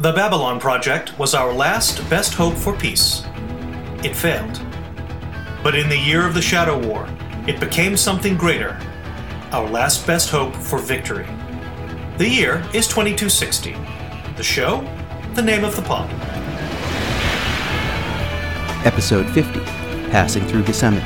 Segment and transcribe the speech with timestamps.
[0.00, 3.22] The Babylon Project was our last best hope for peace.
[4.02, 4.58] It failed.
[5.62, 7.06] But in the year of the Shadow War,
[7.46, 8.80] it became something greater
[9.52, 11.26] our last best hope for victory.
[12.16, 13.76] The year is 2260.
[14.38, 14.80] The show?
[15.34, 16.08] The name of the pod.
[18.86, 19.60] Episode 50
[20.10, 21.02] Passing Through Gethsemane,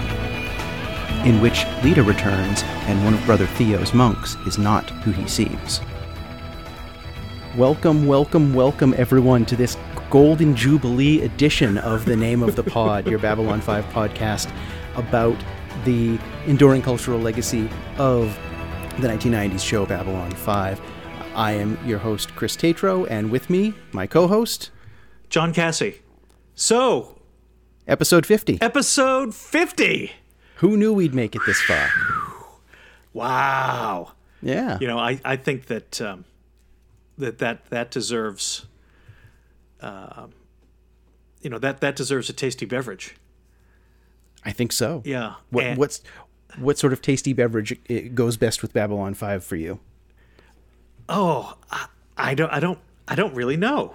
[1.26, 5.80] in which Lyta returns and one of Brother Theo's monks is not who he seems.
[7.56, 9.76] Welcome, welcome, welcome everyone to this
[10.10, 14.52] Golden Jubilee edition of The Name of the Pod, your Babylon 5 podcast
[14.96, 15.36] about
[15.84, 18.36] the enduring cultural legacy of
[19.00, 20.80] the 1990s show Babylon 5.
[21.36, 24.72] I am your host, Chris Tatro, and with me, my co host,
[25.30, 26.02] John Cassie.
[26.56, 27.20] So,
[27.86, 28.62] episode 50.
[28.62, 30.10] episode 50.
[30.56, 31.88] Who knew we'd make it this far?
[33.12, 34.12] Wow.
[34.42, 34.76] Yeah.
[34.80, 36.24] You know, I, I think that um,
[37.18, 38.66] that that that deserves,
[39.80, 40.26] uh,
[41.40, 43.14] you know, that that deserves a tasty beverage.
[44.44, 45.02] I think so.
[45.04, 45.34] Yeah.
[45.50, 46.02] What, And- what's
[46.58, 49.80] what sort of tasty beverage i- goes best with Babylon 5 for you?
[51.08, 53.94] Oh, I, I don't, I don't, I don't really know.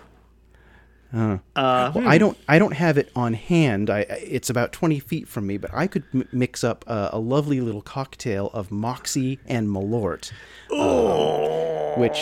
[1.11, 3.89] Well, I don't I don't have it on hand.
[3.89, 7.20] I it's about 20 feet from me, but I could m- mix up a, a
[7.20, 10.31] lovely little cocktail of Moxie and Malort.
[10.72, 12.20] um, which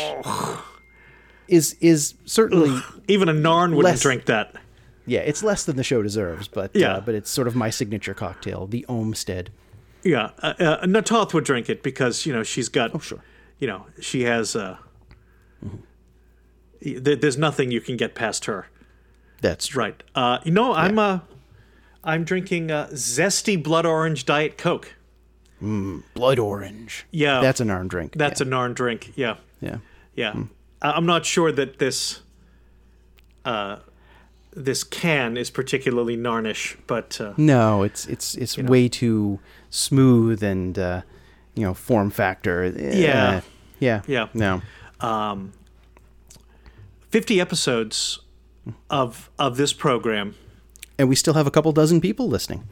[1.47, 4.55] is is certainly Even a Narn wouldn't Less- drink that.
[5.05, 6.93] yeah, it's less than the show deserves, but Yeah.
[6.95, 9.49] uh, but it's sort of my signature cocktail, the Olmsted.
[10.03, 12.91] Yeah, uh, uh, Na'Toth would drink it because you know she's got.
[12.93, 13.19] Oh sure.
[13.59, 14.55] You know she has.
[14.55, 14.77] Uh,
[16.83, 18.67] th- there's nothing you can get past her.
[19.41, 19.83] That's true.
[19.83, 20.03] Right.
[20.15, 21.19] Uh, you know, I'm uh,
[22.03, 24.93] I'm drinking uh, zesty blood orange diet coke.
[25.59, 27.05] Blood orange.
[27.11, 27.41] Yeah.
[27.41, 28.13] That's an arm drink.
[28.15, 29.13] That's a Narn drink.
[29.15, 29.77] Yeah, yeah.
[30.15, 30.33] yeah.
[30.35, 30.43] I-
[30.81, 32.21] I'm not sure that this.
[33.45, 33.77] Uh,
[34.57, 39.39] this can is particularly Narnish, but uh, No, it's it's it's way too
[39.69, 41.01] smooth and uh,
[41.53, 42.65] you know form factor.
[42.65, 43.41] Yeah.
[43.79, 44.27] yeah, Yeah.
[44.33, 44.61] No,
[44.99, 45.53] um,
[47.09, 48.19] 50 episodes
[48.89, 50.35] of of this program.
[50.97, 52.67] and we still have a couple dozen people listening.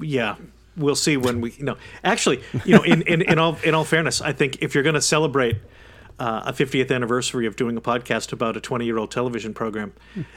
[0.00, 0.36] yeah
[0.76, 3.84] we'll see when we you know actually you know in, in, in all in all
[3.84, 5.56] fairness i think if you're going to celebrate
[6.20, 9.92] uh, a 50th anniversary of doing a podcast about a 20 year old television program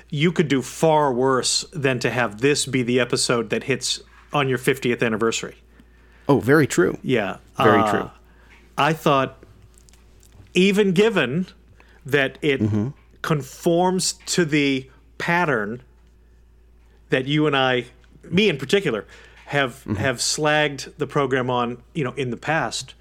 [0.10, 4.02] you could do far worse than to have this be the episode that hits
[4.32, 5.56] on your 50th anniversary
[6.28, 6.98] Oh, very true.
[7.04, 8.12] yeah Very Uh, true.
[8.78, 9.44] i thought
[10.54, 11.48] even given
[12.06, 12.88] that it Mm-hmm.
[13.22, 15.82] conforms to the pattern
[17.10, 17.86] that you and I,
[18.30, 19.06] me in particular,
[19.46, 19.96] have Mm-hmm.
[19.96, 22.94] have slagged the program on, you know, in the past.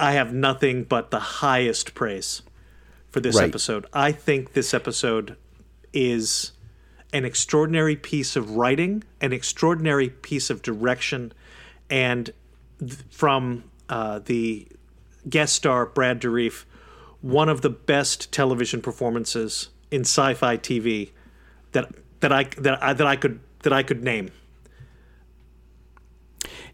[0.00, 2.42] I have nothing but the highest praise
[3.10, 3.48] for this Right.
[3.48, 3.86] episode.
[3.92, 5.36] I think this episode
[5.92, 6.52] is
[7.12, 11.32] an extraordinary piece of writing, an extraordinary piece of direction,
[11.90, 12.32] and
[12.78, 14.68] th- from uh, the
[15.28, 16.64] guest star Brad Dourif,
[17.20, 21.10] one of the best television performances in sci-fi TV
[21.72, 24.30] that that I that I, that I could that I could name.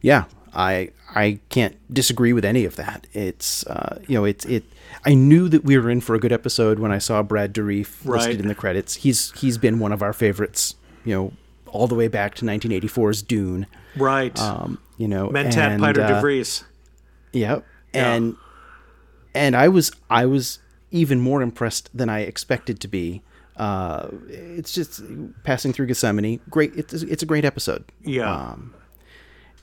[0.02, 0.24] Yeah,
[0.56, 3.06] I I can't disagree with any of that.
[3.12, 4.64] It's uh, you know it's it.
[5.04, 8.04] I knew that we were in for a good episode when I saw Brad Dourif
[8.04, 8.16] Right.
[8.18, 8.94] listed in the credits.
[8.96, 10.74] He's he's been one of our favorites.
[11.04, 11.32] You know,
[11.66, 13.66] all the way back to 1984's Dune.
[13.96, 14.36] Right.
[14.40, 16.64] Um, you know, Mentat and, Piter uh, de Vries.
[17.32, 17.64] Yep.
[17.94, 18.36] And
[19.34, 20.58] and I was I was
[20.90, 23.22] even more impressed than I expected to be.
[23.56, 25.02] Uh, it's just
[25.44, 26.40] passing through Gethsemane.
[26.50, 26.74] Great.
[26.76, 27.84] It's it's a great episode.
[28.02, 28.30] Yeah.
[28.30, 28.74] Um,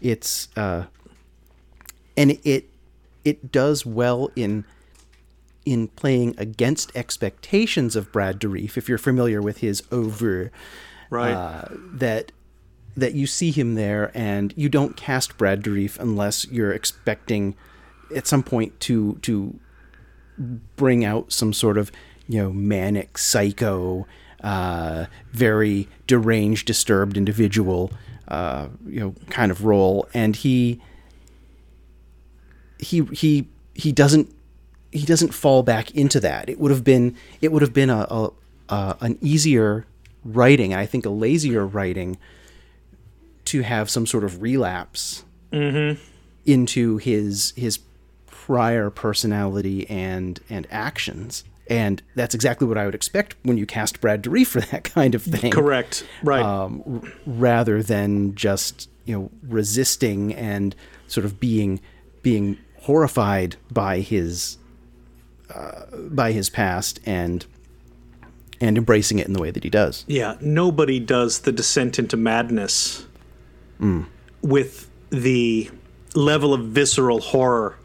[0.04, 0.86] it's uh,
[2.16, 2.70] and it
[3.26, 4.66] it does well in
[5.66, 8.78] in playing against expectations of Brad Dourif.
[8.78, 10.52] If you're familiar with his over,
[11.10, 11.34] right.
[11.34, 12.32] uh, that
[12.96, 17.56] that you see him there and you don't cast Brad Dourif unless you're expecting
[18.16, 19.60] at some point to to
[20.76, 21.92] bring out some sort of
[22.28, 24.06] you know manic psycho
[24.44, 27.92] uh, very deranged disturbed individual
[28.28, 30.08] uh, you know kind of role.
[30.14, 30.82] And he
[32.80, 34.34] he he he doesn't
[34.92, 36.50] he doesn't fall back into that.
[36.50, 38.30] It would have been it would have been a, a,
[38.70, 39.86] a an easier
[40.26, 42.18] writing I think a lazier writing
[43.46, 45.24] to have some sort of relapse
[46.46, 47.80] into his his
[48.28, 54.02] prior personality and and actions and that's exactly what I would expect when you cast
[54.02, 56.06] Brad Dourif for that kind of thing Correct.
[56.24, 56.44] Right.
[56.44, 60.76] um, r- rather than just you know resisting and
[61.08, 61.80] sort of being
[62.22, 64.58] being horrified by his
[65.54, 67.46] uh, by his past and
[68.62, 70.06] and embracing it in the way that he does.
[70.08, 73.06] Yeah, nobody does the descent into madness
[74.42, 75.70] with the
[76.16, 77.78] level of visceral horror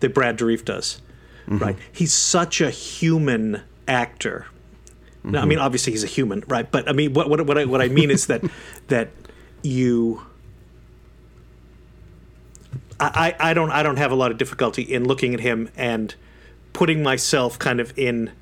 [0.00, 1.00] that Brad Dourif does.
[1.48, 1.64] Mm-hmm.
[1.64, 1.76] Right?
[1.92, 4.46] He's such a human actor.
[5.24, 5.48] Now, I mm-hmm.
[5.48, 6.70] mean, obviously he's a human, right?
[6.70, 8.44] But I mean, what what what I, what I mean is that
[8.88, 9.10] that
[9.62, 10.22] you.
[13.00, 16.14] I, I don't I don't have a lot of difficulty in looking at him and
[16.72, 18.32] putting myself kind of in,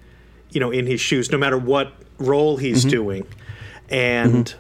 [0.50, 2.88] you know, in his shoes, no matter what role he's mm-hmm.
[2.90, 3.26] doing,
[3.90, 4.54] and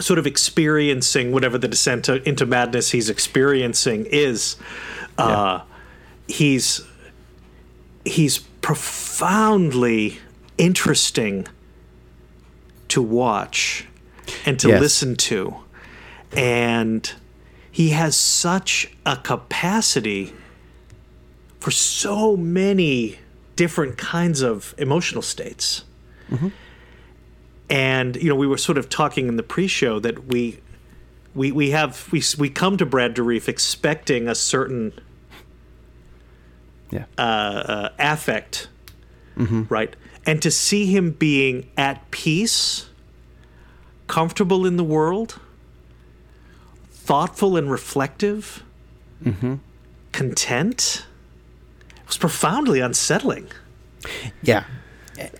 [0.00, 4.56] sort of experiencing whatever the descent to- into madness he's experiencing is.
[5.16, 5.62] Uh,
[6.28, 6.82] He's
[8.08, 10.18] he's profoundly
[10.56, 11.46] interesting
[12.88, 13.86] to watch
[14.44, 14.80] and to Yes.
[14.80, 15.56] listen to,
[16.32, 17.12] and
[17.70, 20.32] he has such a capacity
[21.60, 23.18] for so many
[23.56, 25.84] different kinds of emotional states.
[26.30, 26.48] Mm-hmm.
[27.70, 30.60] And you know, we were sort of talking in the pre-show that we
[31.34, 34.92] we we have we we come to Brad Dourif expecting a certain
[36.90, 37.04] Yeah.
[37.16, 38.68] uh, uh affect,
[39.36, 39.64] mm-hmm.
[39.68, 39.94] right?
[40.24, 42.88] And to see him being at peace,
[44.06, 45.40] comfortable in the world,
[46.90, 48.62] thoughtful and reflective,
[49.24, 49.56] mm-hmm.
[50.12, 51.06] content,
[52.06, 53.48] was profoundly unsettling.
[54.42, 54.64] Yeah.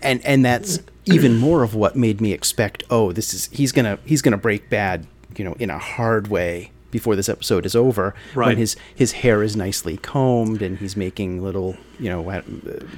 [0.03, 3.85] And and that's even more of what made me expect, oh, this is he's going
[3.85, 5.06] to he's to break bad,
[5.37, 8.49] you know, in a hard way before this episode is over Right.
[8.49, 12.40] when his his hair is nicely combed and he's making little, you know, uh,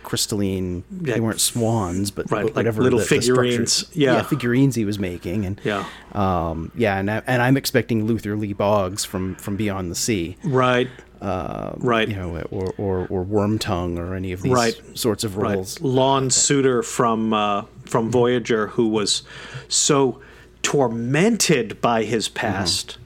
[0.03, 1.15] crystalline Yeah.
[1.15, 3.85] they weren't swans, but Right, but like whatever little the- the structure- figurines.
[3.93, 4.23] Yeah.
[4.23, 5.85] figurines he was making and Yeah.
[6.13, 10.37] um yeah, and I, and I'm expecting Luther Lee Boggs from from Beyond the Sea
[10.45, 10.89] Right.
[11.21, 12.09] right.
[12.09, 14.81] you know, or or, or Wormtongue or any of these Right.
[14.95, 15.81] sorts of roles.
[15.81, 15.91] Right.
[15.91, 19.23] Lon Suder from uh, from Voyager, who was
[19.69, 20.21] so
[20.63, 22.97] tormented by his past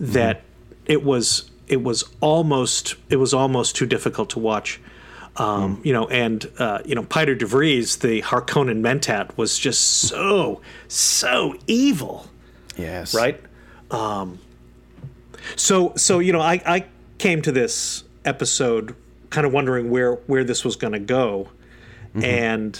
[0.00, 0.42] that
[0.86, 4.80] it was it was almost it was almost too difficult to watch.
[5.36, 10.60] Um, You know, and uh, you know, Piter DeVries, the Harkonnen Mentat, was just so
[10.88, 12.28] so evil
[12.76, 13.14] Yes.
[13.14, 13.40] right?
[13.90, 14.38] Um,
[15.56, 16.84] so so you know, I I
[17.18, 18.94] came to this episode
[19.30, 21.48] kind of wondering where where this was going to go,
[22.14, 22.78] and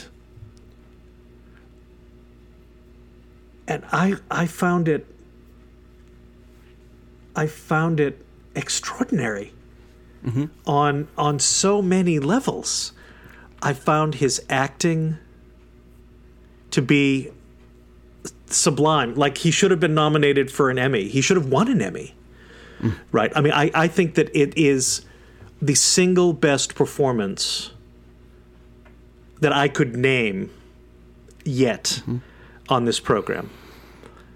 [3.66, 5.06] and I I found it
[7.36, 9.52] I found it extraordinary
[10.24, 10.46] mm-hmm.
[10.66, 12.92] on on so many levels.
[13.62, 15.18] I found his acting
[16.70, 17.30] to be
[18.46, 19.14] sublime.
[19.14, 21.08] Like he should have been nominated for an Emmy.
[21.08, 22.14] He should have won an Emmy.
[22.80, 22.96] Mm.
[23.12, 23.32] Right?
[23.34, 25.04] I mean, I, I think that it is
[25.62, 27.70] the single best performance
[29.40, 30.50] that I could name
[31.44, 32.18] yet mm-hmm.
[32.68, 33.50] on this program.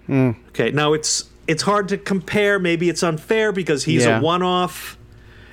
[0.07, 0.35] Mm.
[0.49, 2.59] Okay, now it's it's hard to compare.
[2.59, 4.19] Maybe it's unfair because he's Yeah.
[4.19, 4.97] a one-off,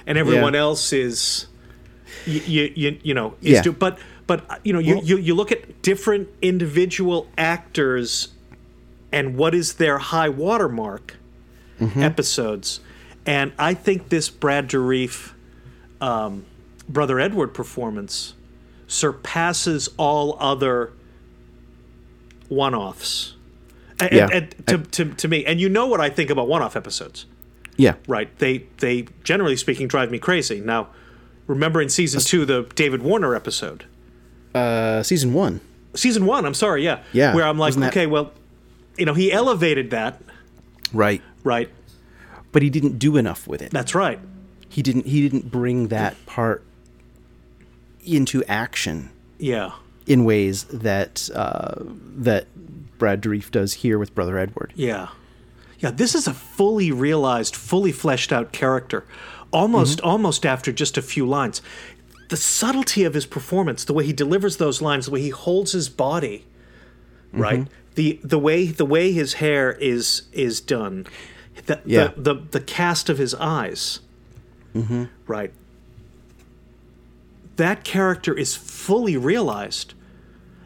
[0.06, 0.60] and everyone Yeah.
[0.60, 1.46] else is,
[2.26, 3.62] you you, you, know, is Yeah.
[3.62, 8.28] do, but but uh, you know, you, you you look at different individual actors,
[9.10, 11.16] and what is their high watermark
[11.96, 12.81] episodes,
[13.26, 15.32] and I think this Brad Dourif,
[16.00, 16.44] um,
[16.88, 18.34] brother Edward performance
[18.87, 20.92] surpasses all other
[22.49, 23.35] one-offs.
[24.00, 24.28] And, Yeah.
[24.32, 27.24] and to, to, to me, and you know what I think about one-off episodes,
[27.76, 27.94] Yeah.
[28.06, 28.28] right?
[28.38, 30.60] They they generally speaking drive me crazy.
[30.60, 30.88] Now,
[31.46, 33.84] remember in season two the David Warner episode,
[34.54, 35.60] Uh, season one.
[35.94, 36.44] season one.
[36.44, 38.32] I'm sorry, yeah, Yeah, where I'm like, wasn't that- okay, well,
[38.98, 40.20] you know, he elevated that,
[40.92, 41.22] Right.
[41.42, 41.70] right?
[42.52, 43.70] But he didn't do enough with it.
[43.70, 44.18] That's right.
[44.68, 45.06] He didn't.
[45.06, 46.62] He didn't bring that part
[48.04, 49.72] into action Yeah,
[50.06, 51.75] in ways that uh,
[52.16, 52.46] that
[52.98, 54.72] Brad Dourif does here with Brother Edward.
[54.75, 55.08] yeah,
[55.78, 55.90] yeah.
[55.90, 59.04] This is a fully realized, fully fleshed out character,
[59.52, 60.08] almost mm-hmm.
[60.08, 61.60] almost after just a few lines.
[62.28, 65.72] The subtlety of his performance, the way he delivers those lines, the way he holds
[65.72, 66.44] his body,
[67.28, 67.40] mm-hmm.
[67.40, 67.68] right?
[67.94, 71.06] The the way the way his hair is is done,
[71.66, 72.12] the Yeah.
[72.16, 74.00] the, the, the cast of his eyes,
[74.75, 75.04] mm-hmm.
[75.26, 75.52] right?
[77.56, 79.94] That character is fully realized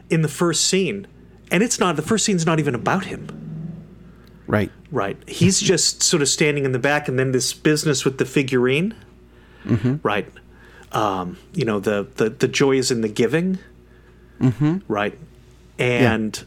[0.09, 1.07] in the first scene,
[1.49, 3.27] and it's not the first scene's not even about him.
[4.47, 4.71] Right.
[4.91, 5.17] Right.
[5.27, 5.67] He's mm-hmm.
[5.67, 8.93] just sort of standing in the back, and then this business with the figurine.
[9.65, 9.95] Mm-hmm.
[10.03, 10.27] Right.
[10.91, 13.59] Um, you know the, the the joy is in the giving.
[14.41, 14.79] Mm-hmm.
[14.89, 15.17] Right.
[15.79, 16.43] And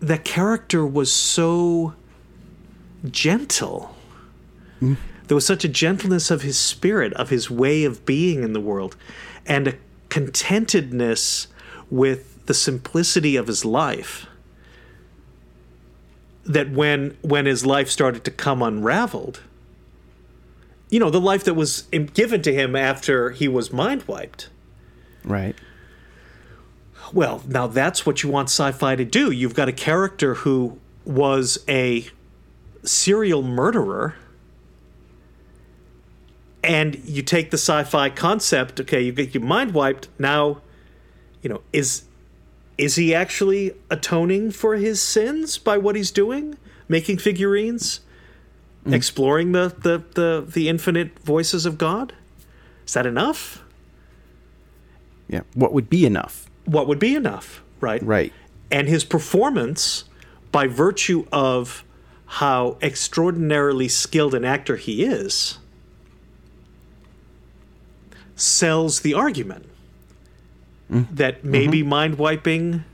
[0.00, 1.94] the character was so
[3.10, 3.94] gentle.
[4.82, 4.96] Mm.
[5.26, 8.60] There was such a gentleness of his spirit, of his way of being in the
[8.60, 8.96] world,
[9.46, 9.74] and a
[10.08, 11.46] contentedness
[11.90, 14.26] with the simplicity of his life
[16.44, 19.40] that when when his life started to come unraveled
[20.90, 24.50] you know the life that was given to him after he was mind wiped
[25.24, 25.56] Right.
[27.14, 31.58] well now that's what you want sci-fi to do you've got a character who was
[31.66, 32.06] a
[32.84, 34.16] serial murderer
[36.64, 40.60] and you take the sci-fi concept okay you get your mind wiped now
[41.42, 42.04] you know is
[42.78, 46.56] is he actually atoning for his sins by what he's doing
[46.88, 48.00] making figurines
[48.86, 48.92] mm.
[48.92, 52.12] exploring the, the the the infinite voices of god
[52.86, 53.62] is that enough
[55.28, 55.42] Yeah.
[55.54, 56.46] What would be enough?
[56.64, 58.32] what would be enough right Right.
[58.70, 60.04] and his performance
[60.50, 61.84] by virtue of
[62.26, 65.58] how extraordinarily skilled an actor he is
[68.36, 69.66] sells the argument
[70.88, 72.84] that maybe mind wiping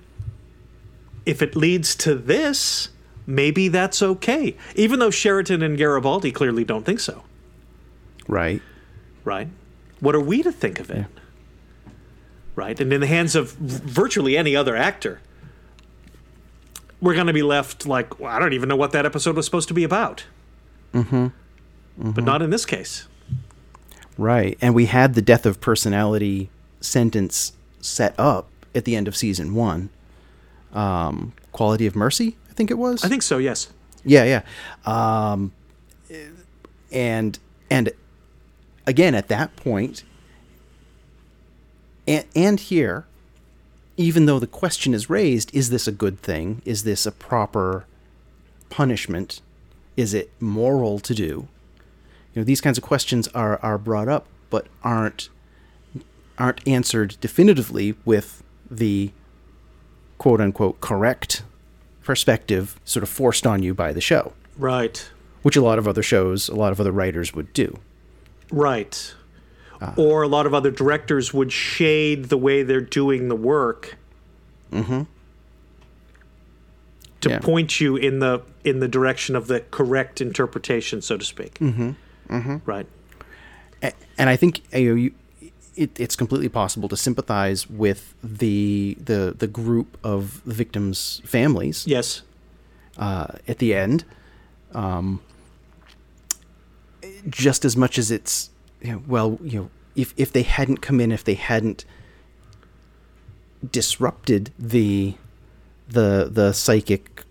[1.27, 2.89] if it leads to this
[3.27, 7.23] maybe that's okay even though sheridan and garibaldi clearly don't think so
[8.29, 8.63] Right.
[9.25, 9.49] right?
[9.99, 11.07] What are we to think of it?
[12.55, 12.79] Right?
[12.81, 15.21] And in the hands of virtually any other actor,
[17.01, 19.47] we're going to be left like, well, I don't even know what that episode was
[19.47, 20.27] supposed to be about.
[20.95, 21.29] Mm-hmm.
[22.13, 23.09] But not in this case.
[24.21, 24.59] Right.
[24.61, 26.51] And we had the death of personality
[26.83, 29.89] sentence set up at the end of season one.
[30.75, 33.03] Um, Quality of Mercy, I think it was.
[33.03, 33.73] I think so, yes.
[34.05, 34.43] Yeah, yeah.
[34.85, 35.53] Um,
[36.93, 37.39] and
[37.71, 37.93] and
[38.87, 40.05] again at that point,
[42.07, 43.07] and and here,
[43.97, 46.61] even though the question is raised, is this a good thing?
[46.67, 47.87] Is this a proper
[48.69, 49.41] punishment?
[49.97, 51.49] Is it moral to do?
[52.41, 55.29] Know, these kinds of questions are are brought up, but aren't
[56.39, 59.11] aren't answered definitively with the
[60.17, 61.43] quote unquote correct
[62.03, 65.11] perspective sort of forced on you by the show, Right.
[65.43, 67.79] which a lot of other shows, a lot of other writers would do.
[68.51, 69.15] Right.
[69.97, 73.97] or a lot of other directors would shade the way they're doing the work
[74.73, 75.03] Mm-hmm.
[77.23, 77.39] to Yeah.
[77.41, 81.55] point you in the in the direction of the correct interpretation, so to speak.
[81.61, 81.91] Mm-hmm.
[82.31, 82.57] Mm-hmm.
[82.65, 82.87] Right.
[83.83, 85.15] And I think you know, you,
[85.75, 92.23] it, it's completely possible to sympathize with the the the group of victims' families Yes.
[92.99, 94.05] uh, at the end,
[94.75, 95.23] um,
[97.29, 98.51] just as much as it's
[98.83, 101.87] you know, well, you know, if if they hadn't come in, if they hadn't
[103.73, 105.15] disrupted the
[105.89, 107.25] the the psychic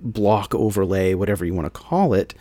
[0.00, 2.34] block overlay, whatever you want to call it,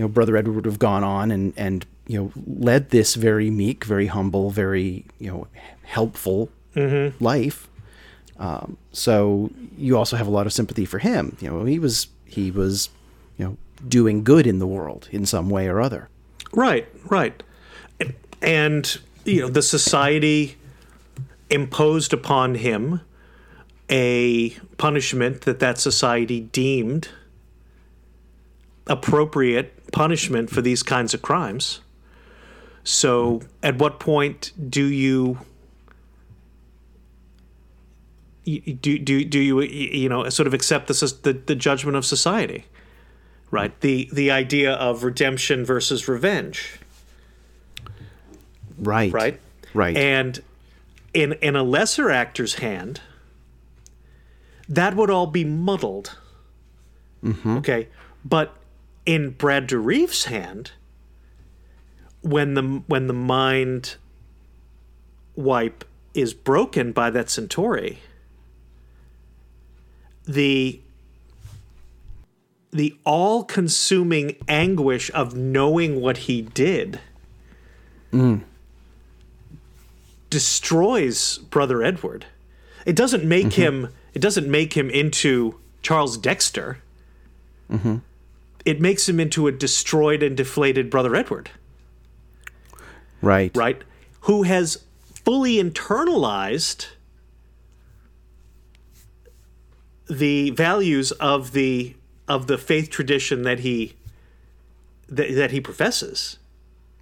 [0.00, 3.50] you know, Brother Edward would have gone on and and you know led this very
[3.50, 5.46] meek, very humble, very you know
[5.82, 6.48] helpful
[7.20, 7.68] life.
[8.38, 11.36] Um, so you also have a lot of sympathy for him.
[11.38, 12.88] You know, he was he was
[13.36, 16.08] you know doing good in the world in some way or other.
[16.54, 17.42] Right, right.
[18.40, 20.56] And you know, the society
[21.50, 23.02] imposed upon him
[23.90, 27.10] a punishment that that society deemed
[28.90, 31.80] appropriate punishment for these kinds of crimes.
[32.84, 35.38] So, at what point do you
[38.44, 42.66] do do do you you know sort of accept the the, the judgment of society?
[43.50, 43.78] Right.
[43.80, 46.78] The the idea of redemption versus revenge
[48.80, 49.12] Right.
[49.12, 49.40] right?
[49.74, 49.96] Right.
[49.96, 50.42] And
[51.12, 53.00] in in a lesser actor's hand,
[54.68, 56.16] that would all be muddled.
[57.22, 57.58] Mm-hmm.
[57.58, 57.88] Okay,
[58.24, 58.54] but
[59.06, 60.72] in Brad Dourif's hand,
[62.22, 63.96] when the when the mind
[65.34, 68.00] wipe is broken by that Centauri,
[70.26, 70.80] the
[72.72, 77.00] the all-consuming anguish of knowing what he did
[78.12, 78.40] mm.
[80.28, 82.26] destroys brother Edward.
[82.86, 83.62] It doesn't make mm-hmm.
[83.62, 83.88] him.
[84.14, 86.78] It doesn't make him into Charles Dexter.
[87.70, 87.96] Mm-hmm.
[88.64, 91.50] It makes him into a destroyed and deflated brother Edward,
[93.22, 93.54] right.
[93.56, 93.82] right?
[94.22, 94.84] Who has
[95.24, 96.88] fully internalized
[100.08, 101.94] the values of the
[102.28, 103.94] of the faith tradition that he
[105.08, 106.38] that, that he professes.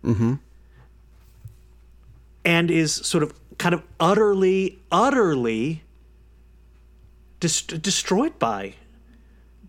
[0.05, 0.35] Mm-hmm.
[2.45, 5.83] and is sort of kind of utterly, utterly
[7.41, 8.75] dis- destroyed by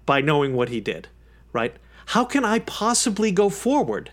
[0.06, 1.08] by knowing what he did.
[1.54, 1.76] Right?
[2.08, 4.12] How can I possibly go forward?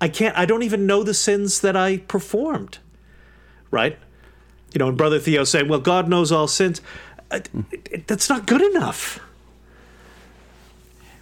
[0.00, 0.36] I can't.
[0.36, 2.78] I don't even know the sins that I performed.
[3.70, 3.98] Right?
[4.74, 6.80] You know, and Brother Theo saying, "Well, God knows all sins."
[7.30, 7.40] Uh,
[8.06, 9.20] that's not good enough.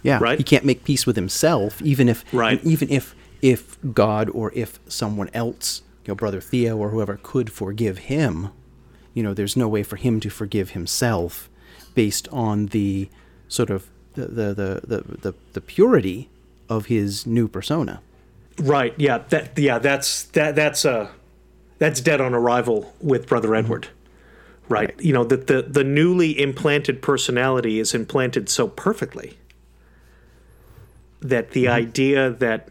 [0.03, 0.37] Yeah, Right?
[0.37, 2.63] He can't make peace with himself, even if Right.
[2.63, 7.51] even if if God or if someone else, you know, brother Theo or whoever could
[7.51, 8.49] forgive him,
[9.13, 11.49] you know, there's no way for him to forgive himself
[11.95, 13.09] based on the
[13.47, 16.29] sort of the the the the, the, the purity
[16.69, 18.01] of his new persona.
[18.59, 18.93] Right.
[18.97, 19.19] Yeah.
[19.29, 19.57] That.
[19.57, 19.79] Yeah.
[19.79, 20.55] That's that.
[20.55, 21.09] That's uh,
[21.79, 23.87] that's dead on arrival with Brother Edward.
[24.69, 24.93] Right.
[25.01, 29.37] You know that the the newly implanted personality is implanted so perfectly
[31.21, 32.69] that the idea that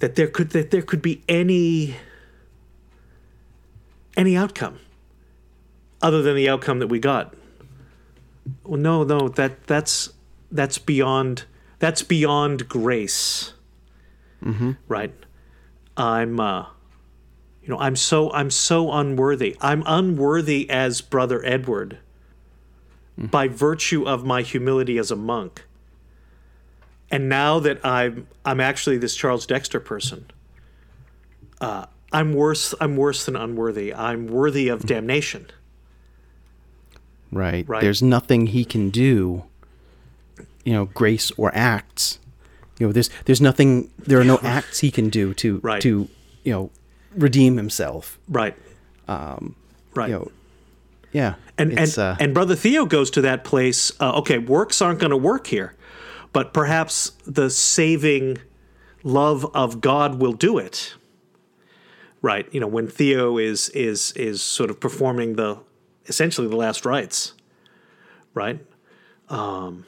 [0.00, 1.96] that there could that there could be any
[4.16, 4.78] any outcome
[6.02, 7.34] other than the outcome that we got.
[8.64, 10.10] Well, no, no, that that's
[10.50, 11.44] that's beyond
[11.78, 13.52] that's beyond grace.
[14.88, 15.14] Right?
[15.96, 16.66] I'm uh
[17.62, 19.56] you know i'm so i'm so unworthy.
[19.60, 21.98] I'm unworthy as brother edward
[23.18, 25.66] by virtue of my humility as a monk.
[27.10, 30.30] And now that i'm i'm actually this charles dexter person
[31.60, 33.92] uh i'm worse i'm worse than unworthy.
[33.92, 35.48] I'm worthy of damnation
[37.32, 37.66] Right.
[37.68, 37.80] Right.
[37.80, 39.44] There's nothing he can do,
[40.64, 42.18] you know, grace or acts.
[42.78, 45.80] You know, there's there's nothing there are no acts he can do to Right.
[45.82, 46.08] to,
[46.44, 46.70] you know,
[47.14, 48.18] redeem himself.
[48.28, 48.54] right
[49.08, 49.56] um
[49.94, 50.30] right You know,
[51.12, 51.34] yeah.
[51.58, 55.10] and and, uh, and brother theo goes to that place uh, okay works aren't going
[55.10, 55.74] to work here
[56.32, 58.38] but perhaps the saving
[59.02, 60.94] love of god will do it
[62.22, 65.58] right you know when theo is is is sort of performing the
[66.10, 67.32] essentially the last rites
[68.34, 68.60] right
[69.30, 69.86] um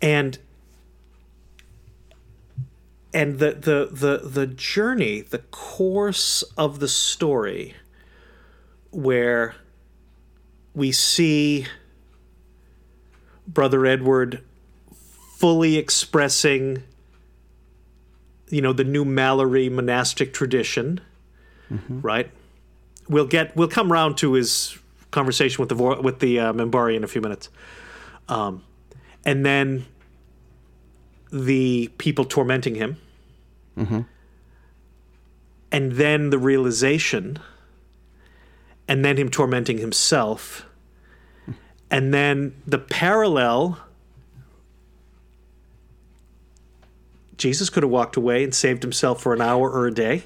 [0.00, 0.40] and
[3.14, 7.74] and the the the the journey the course of the story
[8.90, 9.54] where
[10.74, 11.66] we see
[13.46, 14.42] Brother Edward
[15.36, 16.82] fully expressing,
[18.48, 21.00] you know, the new Mallory monastic tradition,
[22.02, 22.30] right?
[23.12, 24.76] We'll get we'll come round to his
[25.10, 27.48] conversation with the with the uh, Minbari in a few minutes,
[28.28, 28.64] um,
[29.24, 29.86] and then
[31.32, 32.96] the people tormenting him,
[35.70, 37.38] and then the realization
[38.88, 40.66] and then him tormenting himself,
[41.90, 43.78] and then the parallel.
[47.38, 50.24] Jesus could have walked away and saved himself for an hour or a day,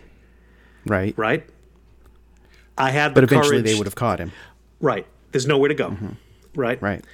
[0.85, 1.17] right.
[1.17, 1.49] right?
[2.79, 3.65] I had But the eventually courage.
[3.73, 4.33] they would have caught him.
[4.81, 5.07] Right.
[5.33, 5.97] There's nowhere to go.
[6.55, 6.81] Right.
[6.83, 7.05] Right.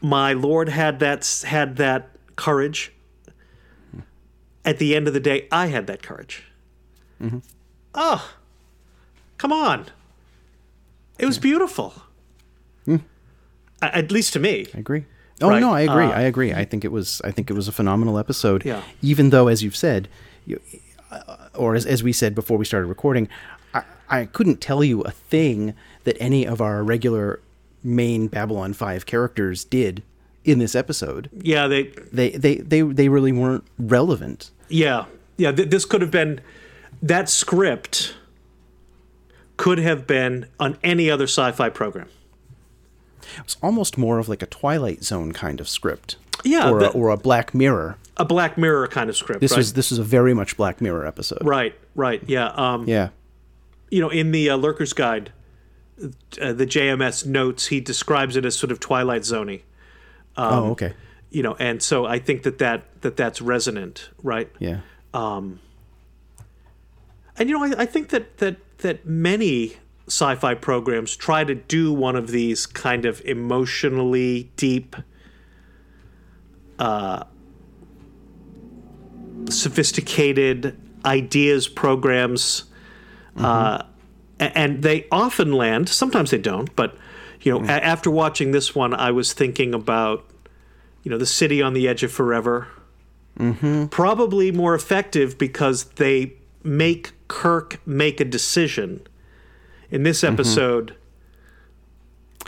[0.00, 2.92] My Lord had that had that courage.
[4.64, 6.44] At the end of the day, I had that courage.
[7.94, 8.30] Oh,
[9.38, 9.86] come on!
[11.18, 11.94] It was beautiful.
[12.86, 13.00] A-
[13.80, 14.66] At least to me.
[14.74, 15.04] I agree.
[15.40, 16.04] Oh Right, no, I agree.
[16.04, 16.52] uh, I agree.
[16.52, 17.20] I think it was.
[17.24, 18.64] I think it was a phenomenal episode.
[18.64, 18.82] Yeah.
[19.02, 20.08] Even though, as you've said,
[20.46, 20.60] you,
[21.10, 23.28] uh, or as, as we said before we started recording,
[23.74, 27.40] I, I couldn't tell you a thing that any of our regular
[27.82, 30.02] main Babylon Five characters did
[30.44, 31.30] in this episode.
[31.32, 31.84] Yeah, they.
[32.12, 34.50] They they they they really weren't relevant.
[34.68, 35.52] Yeah, yeah.
[35.52, 36.40] Th- this could have been
[37.02, 38.14] that script.
[39.56, 42.08] Could have been on any other sci-fi program.
[43.36, 46.16] It was almost more of like a Twilight Zone kind of script.
[46.44, 47.96] Yeah, Or a, or a Black Mirror.
[48.16, 49.40] A Black Mirror kind of script.
[49.40, 49.58] This right?
[49.58, 51.44] was this was a very much Black Mirror episode.
[51.44, 52.22] right, right.
[52.26, 52.46] Yeah.
[52.48, 53.08] Um, Yeah.
[53.90, 55.32] You know, in the uh, Lurker's Guide,
[56.40, 59.62] uh, the JMS notes, he describes it as sort of Twilight Zoney.
[60.36, 60.94] Um, oh, okay.
[61.30, 64.50] You know, and so I think that that, that that's resonant, right?
[64.58, 64.80] Yeah.
[67.38, 71.92] And you know, I, I think that that that many sci-fi programs try to do
[71.92, 74.96] one of these kind of emotionally deep,
[76.78, 77.24] uh,
[79.48, 82.64] sophisticated ideas programs,
[83.36, 83.82] uh,
[84.40, 85.88] and they often land.
[85.88, 86.96] Sometimes they don't, but
[87.42, 90.24] you know, a- after watching this one, I was thinking about
[91.02, 92.68] you know the city on the edge of forever
[93.90, 96.32] probably more effective because they
[96.64, 99.00] make Kirk make a decision.
[99.90, 100.96] In this episode,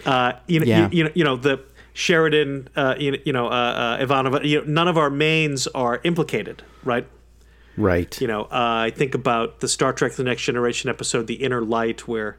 [0.04, 0.88] uh, you know, Yeah.
[0.90, 1.60] you, you know, you know the
[1.92, 4.44] Sheridan, uh, you, know- you know, uh, uh, Ivanova.
[4.44, 7.06] You know, none of our mains are implicated, right?
[7.80, 8.20] Right.
[8.20, 8.48] You know, uh,
[8.86, 12.38] I think about the Star Trek: The Next Generation episode, "The Inner Light," where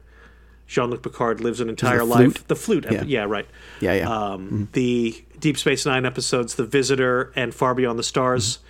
[0.66, 2.16] Jean-Luc Picard lives an entire life.
[2.34, 2.48] flute?
[2.48, 3.02] The flute, Yeah.
[3.04, 3.46] yeah, right.
[3.80, 4.08] Yeah, yeah.
[4.08, 8.60] Um, The Deep Space Nine episodes, The Visitor and Far Beyond the Stars.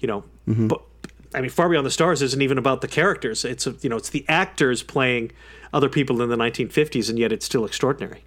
[0.00, 0.82] You know, but
[1.34, 3.44] I mean, Far Beyond the Stars isn't even about the characters.
[3.44, 5.30] It's a, you know, it's the actors playing
[5.72, 8.24] other people in the 1950s, and yet it's still extraordinary,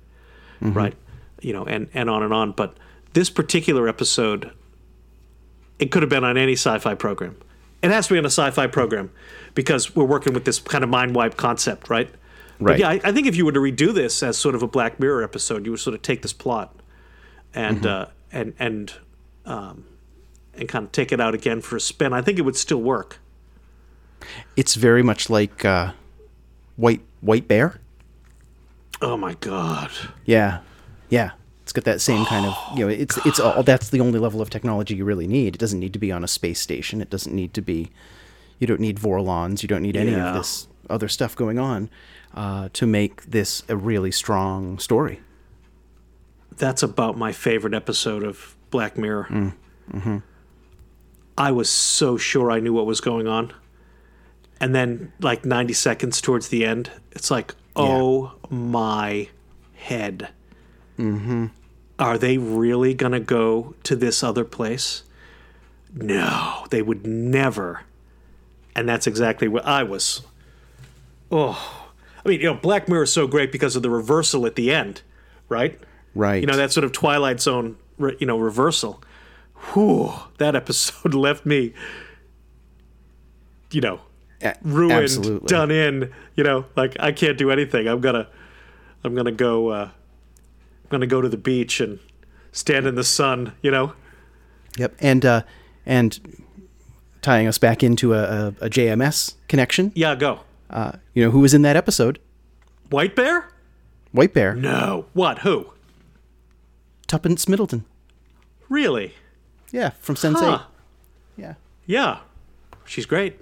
[0.61, 0.93] right?
[1.41, 2.51] You know, and and on and on.
[2.53, 2.77] But
[3.13, 4.51] this particular episode,
[5.79, 7.35] it could have been on any sci-fi program.
[7.81, 9.11] It has to be on a sci-fi program
[9.55, 12.09] because we're working with this kind of mind wipe concept, right?
[12.59, 12.79] But Right.
[12.79, 14.99] yeah, I, I think if you were to redo this as sort of a Black
[14.99, 16.75] Mirror episode, you would sort of take this plot
[17.55, 18.93] and uh, and and
[19.45, 19.85] um,
[20.53, 22.13] and kind of take it out again for a spin.
[22.13, 23.17] I think it would still work.
[24.55, 25.93] It's very much like uh,
[26.75, 27.79] White White Bear.
[29.01, 29.89] Oh my god!
[30.25, 30.59] Yeah,
[31.09, 31.31] yeah.
[31.71, 32.89] It's got that same kind of you know.
[32.89, 35.55] It's it's all that's the only level of technology you really need.
[35.55, 36.99] It doesn't need to be on a space station.
[36.99, 37.91] It doesn't need to be.
[38.59, 39.61] You don't need Vorlons.
[39.63, 40.31] You don't need any Yeah.
[40.31, 41.89] of this other stuff going on
[42.35, 45.21] uh, to make this a really strong story.
[46.57, 49.53] That's about my favorite episode of Black Mirror.
[51.37, 53.53] I was so sure I knew what was going on,
[54.59, 59.29] and then like ninety seconds towards the end, it's like, oh my
[59.75, 60.27] head.
[60.99, 61.45] Mm-hmm.
[62.01, 65.03] Are they really gonna go to this other place?
[65.93, 67.83] No, they would never.
[68.75, 70.21] And that's exactly what I was.
[71.31, 71.89] Oh,
[72.25, 74.71] I mean, you know, Black Mirror is so great because of the reversal at the
[74.71, 75.03] end,
[75.47, 75.79] right?
[76.15, 76.41] Right.
[76.41, 79.01] You know, that sort of Twilight Zone, you know, reversal.
[79.73, 81.73] Whew, that episode left me,
[83.71, 84.01] you know,
[84.63, 85.47] ruined, absolutely.
[85.47, 86.11] done in.
[86.35, 87.87] You know, like I can't do anything.
[87.87, 88.27] I'm gonna,
[89.03, 89.89] I'm gonna go, uh,
[90.91, 91.99] I'm gonna go to the beach and
[92.51, 93.53] stand in the sun.
[93.61, 93.93] You know,
[94.77, 94.95] Yep.
[94.99, 95.41] And uh,
[95.85, 96.43] and
[97.21, 99.93] tying us back into a, a, a JMS connection.
[99.95, 100.41] yeah, go.
[100.69, 102.19] Uh, you know who was in that episode?
[102.89, 103.47] White Bear?
[104.11, 104.53] White Bear.
[104.53, 105.05] No.
[105.13, 105.39] What?
[105.39, 105.71] Who?
[107.07, 107.85] Tuppence Middleton.
[108.67, 109.13] Really?
[109.71, 110.63] Yeah, from Sense Huh.
[111.37, 111.53] Yeah.
[111.85, 112.19] Yeah.
[112.85, 113.39] She's great.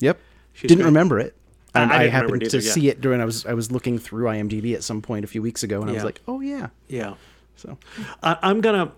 [0.00, 0.18] Yep.
[0.54, 0.86] She's didn't great.
[0.86, 1.36] remember it.
[1.78, 2.72] I- And I I, happened it to yeah.
[2.72, 5.42] see it during I was I was looking through IMDb at some point a few
[5.42, 6.68] weeks ago, and I was like, oh yeah.
[6.88, 7.14] Yeah.
[7.56, 7.76] So
[8.22, 8.92] I, I'm gonna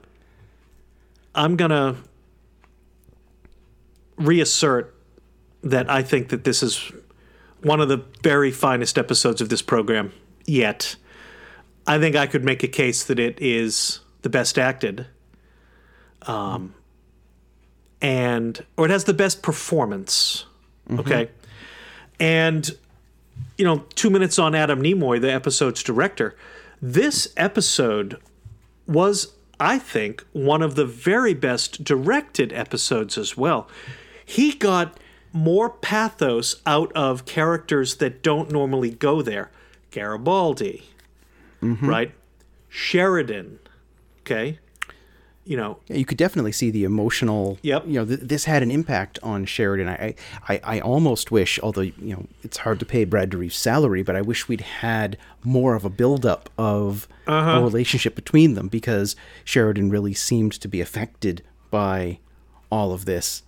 [1.34, 1.96] I'm gonna
[4.16, 4.94] reassert
[5.62, 6.90] that I think that this is
[7.62, 10.12] one of the very finest episodes of this program
[10.46, 10.96] yet.
[11.86, 15.06] I think I could make a case that it is the best acted,
[16.22, 16.74] um,
[18.00, 20.44] and or it has the best performance.
[20.90, 21.30] Okay,
[22.20, 22.70] and
[23.60, 26.34] you know, two minutes on Adam Nimoy, the episode's director.
[26.80, 28.18] This episode
[28.86, 33.68] was, I think, one of the very best directed episodes as well.
[34.24, 34.98] He got
[35.32, 39.50] more pathos out of characters that don't normally go there.
[39.90, 40.84] Garibaldi,
[41.62, 41.86] mm-hmm.
[41.86, 42.12] right?
[42.68, 43.58] Sheridan,
[44.20, 44.58] okay?
[45.50, 47.58] You know, yeah, you could definitely see the emotional.
[47.62, 47.84] Yep.
[47.84, 49.88] You know, th- this had an impact on Sheridan.
[49.88, 50.14] I,
[50.48, 54.14] I I almost wish, although you know it's hard to pay Brad Dourif's salary, but
[54.14, 57.58] I wish we'd had more of a buildup of uh-huh.
[57.58, 62.20] a relationship between them because Sheridan really seemed to be affected by
[62.70, 63.42] all of this,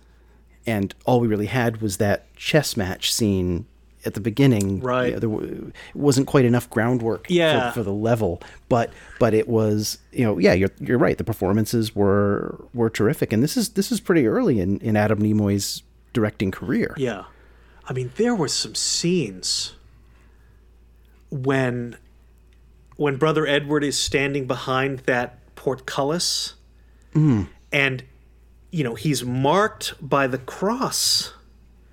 [0.65, 3.65] and all we really had was that chess match scene
[4.05, 4.79] at the beginning.
[4.81, 5.13] Right.
[5.13, 7.71] Yeah, there w- wasn't quite enough groundwork Yeah.
[7.71, 11.23] for, for the level, but but it was you know yeah you're you're right the
[11.23, 15.83] performances were were terrific and this is this is pretty early in in Adam Nimoy's
[16.13, 16.93] directing career.
[16.97, 17.23] Yeah.
[17.87, 19.73] I mean, there were some scenes
[21.29, 21.97] when
[22.95, 26.53] when brother Edward is standing behind that portcullis
[27.13, 27.43] mm-hmm.
[27.71, 28.03] and
[28.71, 31.33] you know, he's marked by the cross.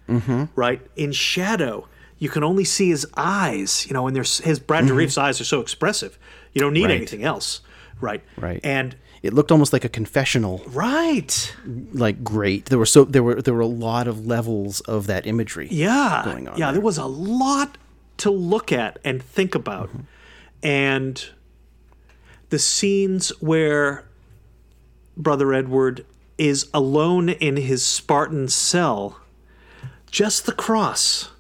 [0.09, 0.45] Mm-hmm.
[0.57, 0.81] Right?
[0.97, 1.87] In shadow.
[2.21, 5.45] You can only see his eyes, you know, and there's his Brad Dourif's eyes are
[5.45, 6.17] so expressive.
[6.53, 6.93] You don't need Right.
[6.97, 7.61] anything else.
[8.01, 8.23] Right.
[8.37, 8.61] Right.
[8.63, 11.55] And It looked almost like a confessional, right.
[11.93, 12.67] like great.
[12.67, 15.69] There were so there were there were a lot of levels of that imagery.
[15.71, 16.75] yeah going on yeah there.
[16.75, 17.77] there was a lot
[18.19, 20.01] to look at and think about Mm-hmm.
[20.63, 21.25] and
[22.51, 24.05] the scenes where
[25.17, 26.05] brother edward
[26.39, 29.21] is alone in his spartan cell
[30.11, 31.31] just the cross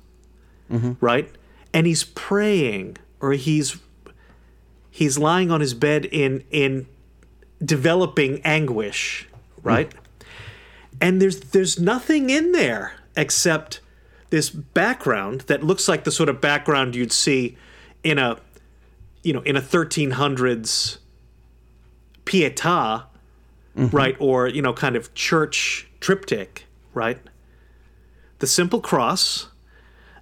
[0.70, 0.92] Mm-hmm.
[1.00, 1.28] right?
[1.74, 3.78] And he's praying or he's
[4.90, 6.86] he's lying on his bed in in
[7.64, 9.28] developing anguish
[9.62, 9.92] right?
[11.00, 13.80] And there's there's nothing in there except
[14.30, 17.56] this background that looks like the sort of background you'd see
[18.02, 18.38] in a
[19.22, 20.98] you know in a 1300s
[22.24, 23.04] pietà
[23.74, 24.16] right?
[24.18, 27.18] Or you know kind of church triptych right?
[28.38, 29.48] The simple cross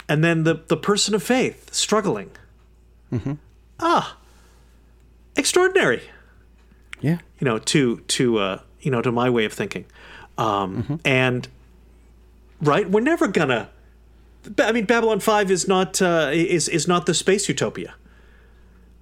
[0.09, 2.31] and then the the person of faith struggling
[3.81, 4.16] ah
[5.37, 6.03] extraordinary
[7.01, 7.18] Yeah.
[7.38, 9.85] you know to to uh, you know to my way of thinking
[10.37, 11.49] um, and
[12.61, 12.88] right?
[12.88, 13.71] We're never gonna.
[14.59, 17.94] I mean, Babylon Five is not uh, is is not the space utopia,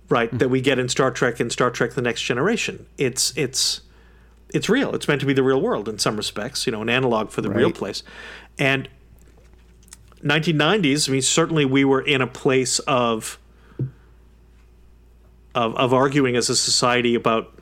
[0.09, 0.31] right?
[0.39, 2.87] That we get in Star Trek and Star Trek: The Next Generation.
[2.97, 3.83] It's it's
[4.55, 4.95] it's real.
[4.95, 6.65] It's meant to be the real world in some respects.
[6.67, 8.03] You know, an analog for the real place.
[8.59, 8.89] And
[10.27, 11.09] 1990s.
[11.09, 13.39] I mean, certainly we were in a place of
[15.55, 17.53] of of arguing as a society about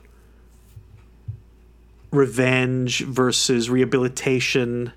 [2.11, 4.91] revenge versus rehabilitation.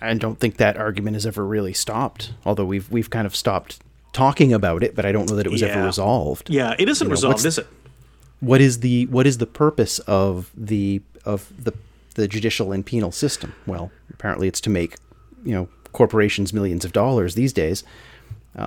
[0.00, 2.32] I don't think that argument has ever really stopped.
[2.44, 3.80] Although we've we've kind of stopped
[4.12, 5.68] talking about it, but I don't know that it was Yeah.
[5.68, 6.50] ever resolved.
[6.50, 7.66] Yeah, it isn't know, resolved, is it?
[8.40, 11.72] What is the what is the purpose of the of the
[12.14, 13.54] the judicial and penal system?
[13.66, 14.94] Well, apparently it's to make
[15.44, 17.84] you know corporations millions of dollars these days.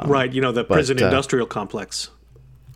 [0.06, 2.10] right, you know the prison uh, industrial complex.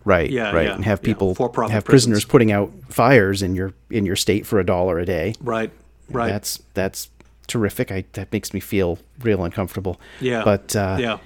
[0.04, 2.12] Right, Yeah, right, yeah, and have people for-profit have prisons.
[2.12, 5.34] prisoners putting out fires in your in your state for a dollar a day.
[5.42, 5.72] Right,
[6.12, 6.30] right.
[6.30, 7.10] That's that's
[7.48, 7.92] terrific.
[7.92, 10.00] I that makes me feel real uncomfortable.
[10.20, 11.18] yeah, but uh, yeah,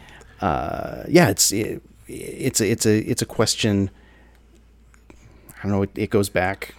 [0.42, 3.90] uh, yeah, it's it, it's a it's a it's a question.
[5.58, 5.82] I don't know.
[5.84, 6.74] It, it goes back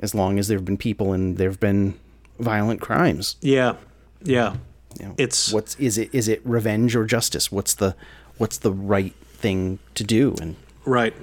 [0.00, 1.94] as long as there have been people and there have been
[2.38, 3.36] violent crimes.
[3.42, 3.76] yeah,
[4.22, 4.56] yeah.
[5.00, 7.50] You know, It's- what's is it is it revenge or justice?
[7.52, 7.94] What's the
[8.38, 10.34] what's the right thing to do?
[10.40, 11.14] And Right.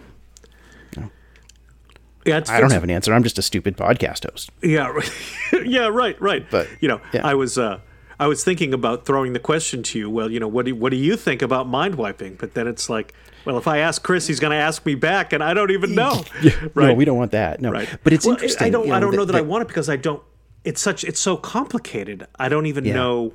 [2.24, 3.14] Yeah, it's, I don't have an answer.
[3.16, 4.52] I'm just a stupid podcast host.
[4.62, 5.12] Yeah, right.
[5.66, 6.46] yeah, right, right.
[6.52, 7.26] But, you know, yeah.
[7.26, 7.80] I was uh,
[8.20, 10.08] I was thinking about throwing the question to you.
[10.08, 12.36] Well, you know, what do what do you think about mind wiping?
[12.36, 15.34] But then it's like, well, if I ask Chris, he's going to ask me back,
[15.34, 16.24] and I don't even know.
[16.44, 16.96] No, right.
[16.96, 17.60] we don't want that.
[17.60, 17.90] No, Right.
[18.04, 18.68] but it's Well, interesting.
[18.68, 18.86] I don't.
[18.88, 20.22] you I don't know that, I want it because I don't.
[20.64, 21.04] It's such.
[21.04, 22.28] It's so complicated.
[22.38, 22.94] I don't even Yeah.
[22.94, 23.34] know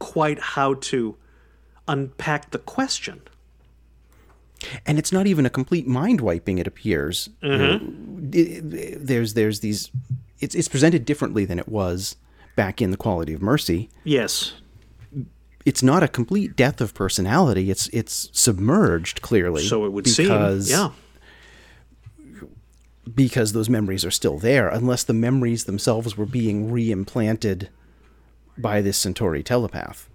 [0.00, 1.16] quite how to
[1.86, 3.22] unpack the question.
[4.84, 6.58] and it's not even a complete mind wiping.
[6.58, 8.30] It appears Mm-hmm.
[8.32, 9.90] it- there's there's these.
[10.40, 12.16] It's it's presented differently than it was
[12.56, 13.88] back in the Quality of Mercy.
[14.04, 14.52] Yes.
[15.66, 17.70] It's not a complete death of personality.
[17.70, 19.62] It's it's submerged clearly.
[19.62, 20.76] So it would because, seem.
[20.76, 20.90] Yeah.
[23.14, 27.68] because those memories are still there, unless the memories themselves were being re-implanted
[28.60, 30.08] by this Centauri telepath.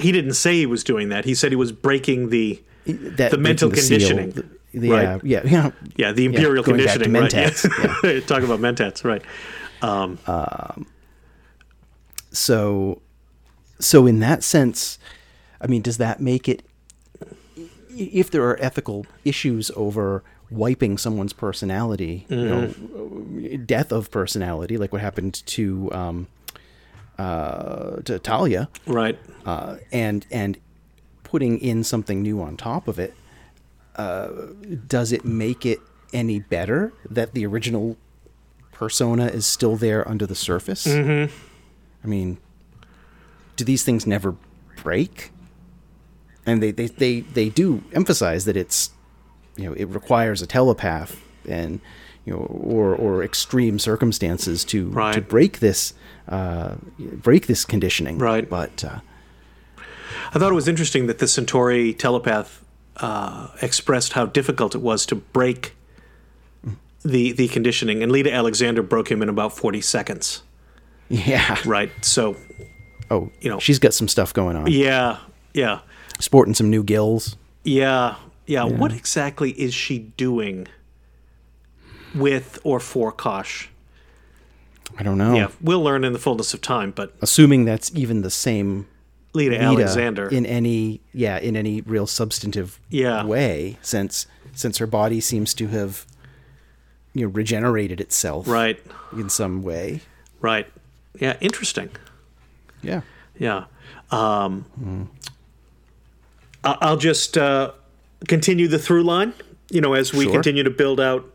[0.00, 1.24] He didn't say he was doing that.
[1.24, 4.30] He said he was breaking the That the mental the seal, conditioning.
[4.30, 5.24] the- the- right?
[5.24, 5.70] yeah, yeah, yeah.
[5.96, 7.12] Yeah, the imperial to conditioning.
[7.12, 7.30] right?
[7.30, 8.20] Mentats, Yeah.
[8.26, 9.22] Talk about mentats, right?
[9.82, 10.86] Um, um,
[12.32, 13.02] so,
[13.78, 14.98] so in that sense,
[15.60, 16.62] I mean, does that make it?
[17.96, 23.50] If there are ethical issues over wiping someone's personality, you mm-hmm.
[23.50, 26.28] know, death of personality, like what happened to um,
[27.20, 29.18] uh, to Talia, Right.
[29.44, 30.58] uh, and and
[31.22, 33.14] putting in something new on top of it,
[33.96, 34.28] uh,
[34.86, 35.78] does it make it
[36.12, 37.96] any better that the original
[38.72, 40.86] persona is still there under the surface?
[40.86, 41.32] Mm-hmm.
[42.02, 42.38] I mean,
[43.56, 44.34] do these things never
[44.82, 45.30] break?
[46.46, 48.90] And they, they, they, they do emphasize that it's,
[49.56, 51.80] you know, it requires a telepath and,
[52.24, 55.94] you know, or, or extreme circumstances to, to break this,
[56.28, 58.18] uh, break this conditioning.
[58.18, 58.48] Right.
[58.48, 59.00] But, uh,
[60.32, 62.64] I thought it was interesting that the Centauri telepath
[62.98, 65.74] uh, expressed how difficult it was to break
[67.02, 70.42] the the conditioning, and Lyta Alexander broke him in about forty seconds.
[71.08, 71.56] yeah.
[71.64, 71.90] Right.
[72.04, 72.36] So,
[73.10, 74.70] Oh, You know- she's got some stuff going on.
[74.70, 75.16] yeah,
[75.54, 75.80] yeah,
[76.20, 77.36] Sporting some new gills.
[77.64, 78.64] yeah, yeah.
[78.64, 80.68] What exactly is she doing
[82.14, 83.68] with or for Kosh?
[84.98, 85.34] I don't know.
[85.34, 86.90] Yeah, we'll learn in the fullness of time.
[86.90, 88.88] But Assuming that's even the same
[89.34, 93.24] Lyta, Lyta Alexander, in any yeah in any real substantive Yeah.
[93.24, 96.04] way since since her body seems to have
[97.14, 98.80] you know regenerated itself right,
[99.12, 100.00] in some way.
[100.40, 100.66] right.
[101.20, 101.90] Yeah, interesting.
[102.82, 103.02] Yeah.
[103.38, 103.64] Yeah.
[104.10, 105.10] Um,
[106.64, 107.72] I- I'll just uh,
[108.28, 109.32] continue the through line,
[109.70, 110.32] you know, as we Sure.
[110.32, 111.29] continue to build out,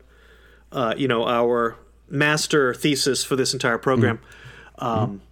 [0.72, 1.76] uh, you know, our
[2.08, 4.20] master thesis for this entire program.
[4.78, 5.22] Um,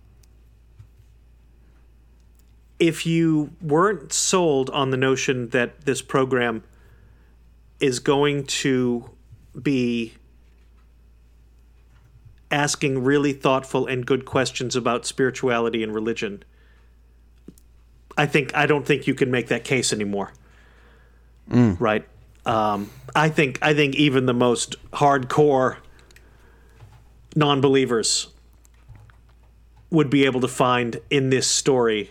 [2.78, 6.64] If you weren't sold on the notion that this program
[7.78, 9.10] is going to
[9.60, 10.14] be
[12.50, 16.42] asking really thoughtful and good questions about spirituality and religion,
[18.16, 20.32] I think I don't think you can make that case anymore.
[21.78, 22.06] Right?
[22.46, 25.78] Um, I think I think even the most hardcore
[27.37, 28.28] non-believers
[29.90, 32.11] would be able to find in this story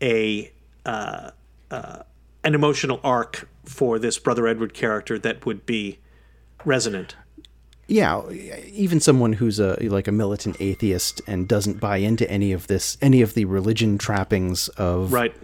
[0.00, 0.50] a
[0.86, 1.30] uh,
[1.70, 2.02] uh,
[2.44, 5.98] an emotional arc for this brother Edward character that would be
[6.64, 7.16] resonant.
[7.88, 12.66] yeah, even someone who's a like a militant atheist and doesn't buy into any of
[12.68, 15.34] this, any of the religion trappings of Right.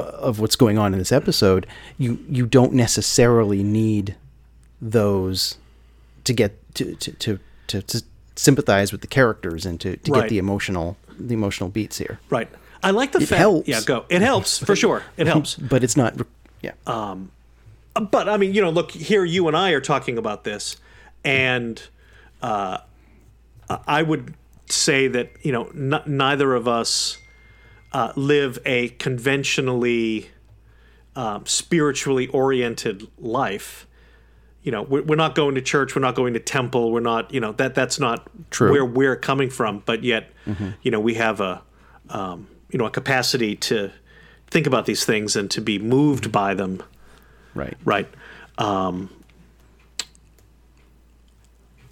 [0.00, 1.66] Of what's going on in this episode,
[1.98, 4.14] you you don't necessarily need
[4.80, 5.56] those
[6.24, 8.02] to get to to to, to, to
[8.36, 10.22] sympathize with the characters and to, to Right.
[10.22, 12.18] get the emotional the emotional beats here.
[12.30, 12.48] Right.
[12.82, 13.38] I like the It fact.
[13.40, 13.68] helps.
[13.68, 14.04] Yeah, go.
[14.08, 15.02] It helps for sure.
[15.16, 15.54] It helps.
[15.56, 16.14] But it's not.
[16.62, 16.72] Yeah.
[16.86, 17.30] Um,
[17.94, 19.24] But I mean, you know, look here.
[19.24, 20.76] You and I are talking about this,
[21.24, 21.82] and
[22.42, 22.78] uh,
[23.88, 24.34] I would
[24.68, 27.16] say that you know n- neither of us
[27.96, 30.28] uh, live a conventionally
[31.14, 33.86] um, spiritually oriented life.
[34.62, 35.94] You know, we're, we're not going to church.
[35.94, 36.92] We're not going to temple.
[36.92, 37.32] We're not.
[37.32, 38.70] You know that that's not True.
[38.72, 39.82] where we're coming from.
[39.86, 40.30] But yet,
[40.82, 41.62] you know, we have a
[42.10, 43.90] um, you know a capacity to
[44.48, 46.82] think about these things and to be moved by them
[47.54, 47.76] right.
[47.84, 48.08] right
[48.58, 49.10] um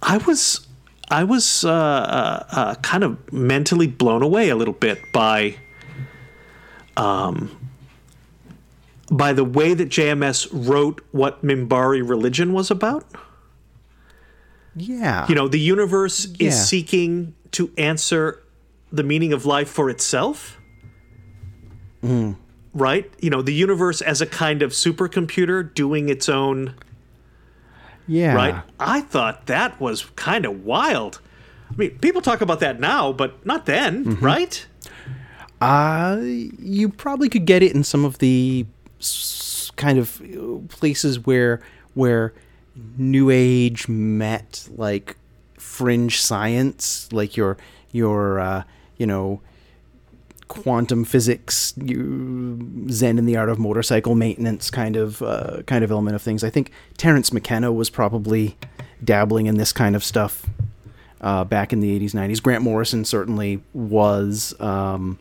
[0.01, 0.65] i was
[1.09, 5.55] i was uh, uh, uh, kind of mentally blown away a little bit by
[6.97, 7.49] um
[9.11, 13.05] by the way that jms wrote what Minbari religion was about
[14.75, 15.25] Yeah.
[15.27, 16.47] you know the universe Yeah.
[16.47, 18.41] is seeking to answer
[18.91, 20.57] the meaning of life for itself
[22.73, 26.75] right you know the universe as a kind of supercomputer doing its own
[28.07, 28.35] Yeah.
[28.35, 28.55] right?
[28.79, 31.19] I thought that was kind of wild.
[31.71, 34.23] I mean, people talk about that now, but not then, Mm-hmm.
[34.25, 34.67] right?
[35.61, 38.65] Uh, you probably could get it in some of the
[39.75, 40.21] kind of
[40.69, 41.61] places where
[41.93, 42.33] where
[42.97, 45.15] new age met like
[45.57, 47.57] fringe science, like your
[47.91, 48.63] your uh,
[48.97, 49.41] you know
[50.47, 55.91] quantum physics, you, Zen in the art of motorcycle maintenance kind of uh, kind of
[55.91, 56.43] element of things.
[56.43, 58.57] I think Terence McKenna was probably
[59.03, 60.45] dabbling in this kind of stuff
[61.21, 62.41] uh, back in the 80s, 90s.
[62.41, 65.19] Grant Morrison certainly was, um,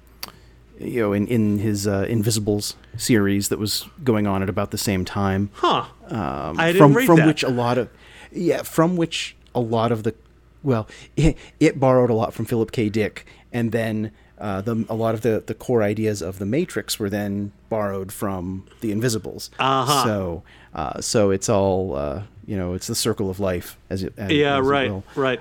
[0.78, 4.78] you know, in, in his uh, Invisibles series that was going on at about the
[4.78, 5.50] same time.
[5.54, 5.86] Huh.
[6.08, 7.26] Um, I didn't from read from that.
[7.26, 7.88] which a lot of
[8.32, 10.14] yeah, from which a lot of the
[10.62, 12.88] well, it, it borrowed a lot from Philip K.
[12.88, 16.98] Dick, and then uh, the a lot of the the core ideas of the Matrix
[16.98, 19.50] were then borrowed from the Invisibles.
[19.58, 20.04] Uh-huh.
[20.04, 20.42] So
[20.74, 24.30] uh, so it's all uh, you know, it's the circle of life as it as,
[24.32, 25.40] yeah, as it right, will right.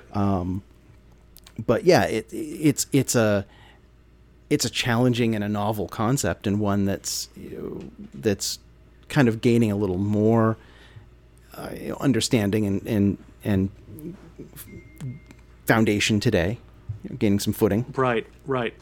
[1.66, 3.46] but yeah, it it's it's a
[4.54, 8.60] it's a challenging and a novel concept, and one that's you know, that's
[9.10, 10.58] kind of gaining a little more
[11.58, 13.70] uh, understanding and and and
[15.66, 16.60] foundation today,
[17.04, 17.84] you know, gaining some footing.
[17.96, 18.76] right, right,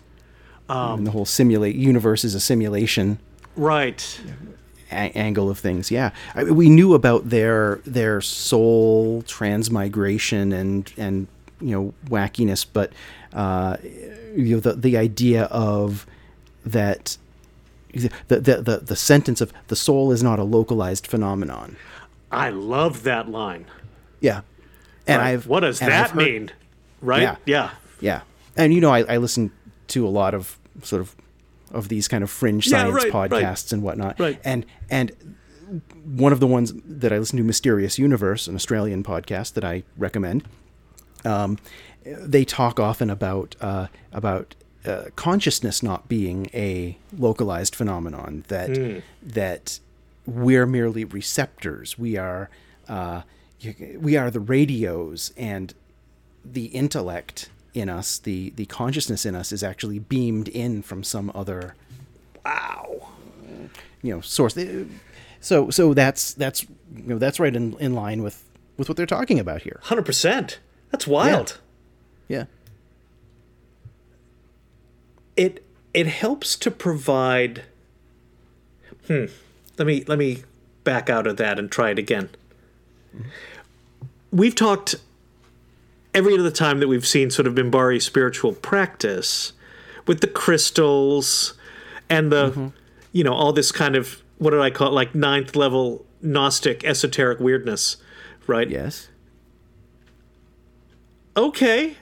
[0.68, 3.18] and the whole simulate universe is a simulation
[3.56, 4.20] right.
[4.92, 5.90] a- angle of things.
[5.90, 11.28] Yeah, I, we knew about their their soul transmigration and and
[11.62, 12.92] you know wackiness, but
[13.32, 13.78] uh,
[14.36, 16.06] you know the the idea of
[16.66, 17.18] that
[17.94, 21.76] the, the the the sentence of the soul is not a localized phenomenon.
[22.32, 23.66] I love that line.
[24.22, 24.42] Yeah,
[25.08, 25.32] and Right.
[25.32, 26.52] I've what does that heard- mean?
[27.02, 27.22] Right?
[27.24, 27.36] Yeah.
[27.46, 27.70] yeah.
[28.00, 28.22] Yeah,
[28.56, 29.52] and you know I, I listen
[29.90, 31.16] to a lot of sort of
[31.72, 33.30] of these kind of fringe science right, right.
[33.32, 34.20] podcasts and whatnot.
[34.20, 34.40] Right.
[34.44, 35.12] And and
[36.04, 39.84] one of the ones that I listen to, Mysterious Universe, an Australian podcast that I
[39.98, 40.44] recommend.
[41.24, 41.60] Um,
[42.04, 48.44] they talk often about uh, about uh, consciousness not being a localized phenomenon.
[48.48, 48.98] That Hmm.
[49.22, 49.80] that
[50.26, 51.98] we're merely receptors.
[52.00, 52.50] We are
[52.90, 53.22] uh,
[54.00, 55.74] we are the radios, and
[56.44, 61.32] the intellect in us, the the consciousness in us, is actually beamed in from some
[61.36, 61.76] other
[62.44, 63.10] Wow.
[64.02, 64.58] you know source.
[65.40, 68.44] So so that's that's you know that's right in, in line with
[68.78, 69.80] with what they're talking about here.
[69.84, 70.58] 100%.
[70.92, 71.50] That's wild.
[71.60, 71.62] Yeah.
[75.36, 75.64] It
[75.94, 77.64] it helps to provide
[79.08, 79.26] hmm
[79.78, 80.44] let me let me
[80.84, 82.30] back out of that and try it again.
[84.32, 84.96] We've talked
[86.14, 89.54] every other time that we've seen sort of Minbari spiritual practice
[90.08, 91.54] with the crystals
[92.10, 92.72] and the
[93.12, 96.84] you know all this kind of what did I call it like ninth level gnostic
[96.84, 97.98] esoteric weirdness
[98.48, 98.70] right?
[98.70, 99.08] Yes.
[101.38, 101.96] okay,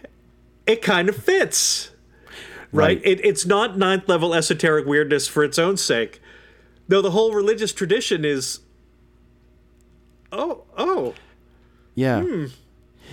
[0.70, 1.92] it kind of fits.
[2.72, 2.98] Right?
[2.98, 3.02] Right.
[3.04, 6.22] It, it's not ninth level esoteric weirdness for its own sake.
[6.88, 8.60] though the whole religious tradition is.
[10.32, 11.16] Oh, oh,
[11.96, 12.24] Yeah.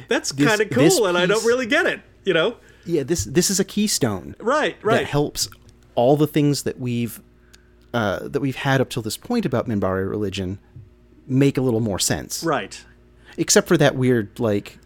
[0.09, 2.01] that's kind of cool, this and I don't really get it.
[2.25, 2.57] You know?
[2.85, 3.03] Yeah.
[3.03, 4.35] This this is a keystone.
[4.41, 4.99] Right, Right.
[4.99, 5.49] that helps
[5.95, 7.21] all the things that we've
[7.95, 10.59] uh, that we've had up till this point about Minbari religion
[11.27, 12.45] make a little more sense.
[12.45, 12.85] Right.
[13.39, 14.79] Except for that weird like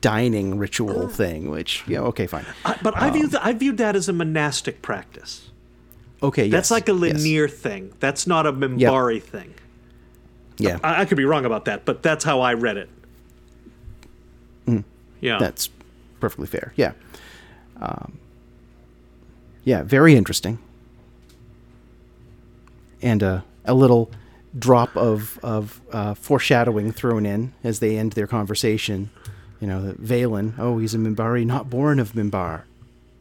[0.00, 2.44] dining ritual thing, which yeah, okay, fine.
[2.64, 5.50] I, but I view th- I viewed that as a monastic practice.
[6.22, 7.00] Okay, That's yes, like a yes.
[7.00, 7.92] Lanier thing.
[8.00, 9.54] That's not a Minbari thing.
[10.58, 12.90] Yeah, I, I could be wrong about that, but that's how I read it.
[15.18, 15.38] Yeah.
[15.38, 15.70] that's
[16.20, 16.72] perfectly fair.
[16.76, 16.92] Yeah,
[17.80, 18.18] um,
[19.64, 20.58] yeah, very interesting,
[23.02, 24.10] and uh, a little
[24.58, 29.10] drop of of uh, foreshadowing thrown in as they end their conversation.
[29.60, 32.62] You know, Valen, oh, he's a Minbari, not born of Minbar.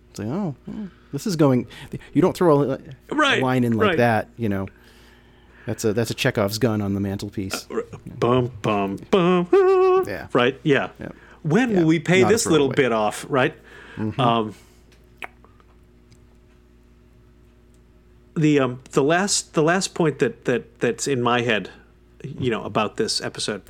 [0.10, 1.68] It's like, oh, hmm, this is going.
[2.14, 2.80] You don't throw a,
[3.10, 3.98] Right, line in like right.
[3.98, 4.68] that, you know.
[5.66, 7.68] That's a that's a Chekhov's gun on the mantelpiece.
[8.20, 9.48] bum bum bum.
[10.08, 10.28] Yeah.
[10.32, 10.60] Right.
[10.64, 10.90] Yeah.
[11.00, 11.10] Yeah.
[11.42, 13.26] When Yeah, will we pay not this little bit off?
[13.30, 13.56] Right.
[14.18, 14.54] Um,
[18.36, 21.70] the um, the last the last point that that that's in my head,
[22.24, 23.64] you know, about this episode,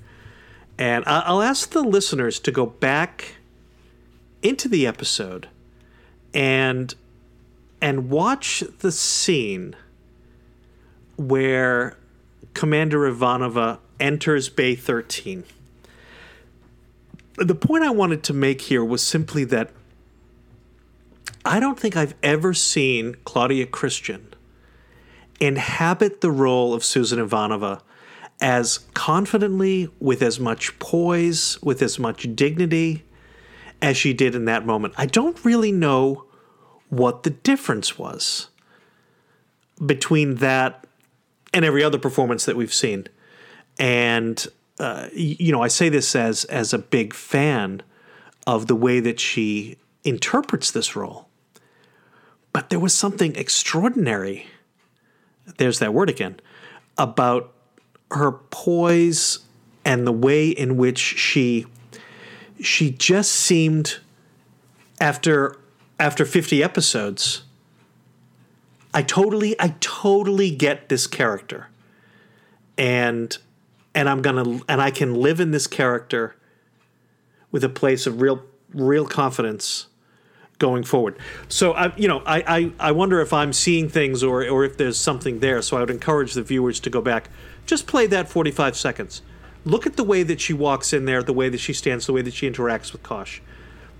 [0.78, 3.36] and I'll ask the listeners to go back
[4.41, 5.47] into the episode
[6.34, 6.93] and
[7.82, 9.76] and watch the scene
[11.17, 11.97] where
[12.53, 15.43] Commander Ivanova enters Bay 13.
[17.38, 19.71] The point I wanted to make here was simply that
[21.43, 24.34] I don't think I've ever seen Claudia Christian
[25.39, 27.82] inhabit the role of Susan Ivanova
[28.41, 33.03] as confidently, with as much poise, with as much dignity
[33.81, 34.93] as she did in that moment.
[34.97, 36.25] I don't really know
[36.89, 38.49] what the difference was
[39.83, 40.86] between that
[41.53, 43.07] and every other performance that we've seen.
[43.79, 44.45] And
[44.79, 47.81] uh, you know, I say this as as a big fan
[48.45, 51.29] of the way that she interprets this role.
[52.53, 54.47] But there was something extraordinary.
[55.57, 56.39] There's that word again
[56.97, 57.53] about
[58.12, 59.39] her poise
[59.84, 61.66] and the way in which she
[62.62, 63.97] she just seemed
[64.99, 65.58] after
[65.99, 67.43] after 50 episodes
[68.95, 71.68] I totally I totally get this character.
[72.78, 73.38] And
[73.93, 76.38] and I'm going to and I can live in this character
[77.51, 78.41] with a place of real
[78.74, 79.88] real confidence
[80.60, 81.18] going forward.
[81.49, 84.78] So I you know, I I, I wonder if I'm seeing things or or if
[84.78, 85.62] there's something there.
[85.62, 87.30] So I would encourage the viewers to go back.
[87.66, 89.22] Just play that 45 seconds.
[89.63, 92.13] Look at the way that she walks in there, the way that she stands, the
[92.13, 93.41] way that she interacts with Kosh.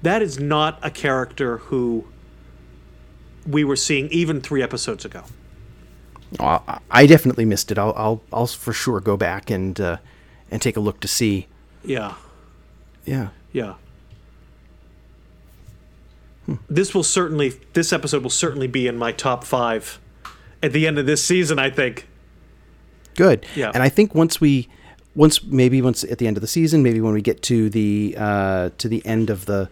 [0.04, 2.06] That is not a character who
[3.48, 5.24] we were seeing even three episodes ago.
[6.40, 6.62] Oh,
[6.92, 7.78] I- definitely missed it.
[7.78, 9.98] I'll I'll I'll for sure go back and uh,
[10.52, 11.48] and take a look to see.
[11.84, 12.16] Yeah,
[13.06, 13.30] Yeah.
[13.52, 13.76] yeah.
[16.70, 20.00] This will certainly, this episode will certainly be in my top five
[20.62, 21.58] at the end of this season.
[21.58, 22.08] I think.
[23.16, 23.46] Good.
[23.56, 23.72] Yeah.
[23.74, 24.68] And I think once we,
[25.16, 28.16] once maybe once at the end of the season, maybe when we get to the
[28.18, 29.70] uh, to the end of the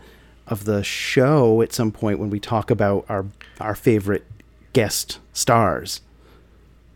[0.48, 3.26] of the show at some point when we talk about our
[3.60, 4.26] our favorite
[4.74, 6.02] guest stars,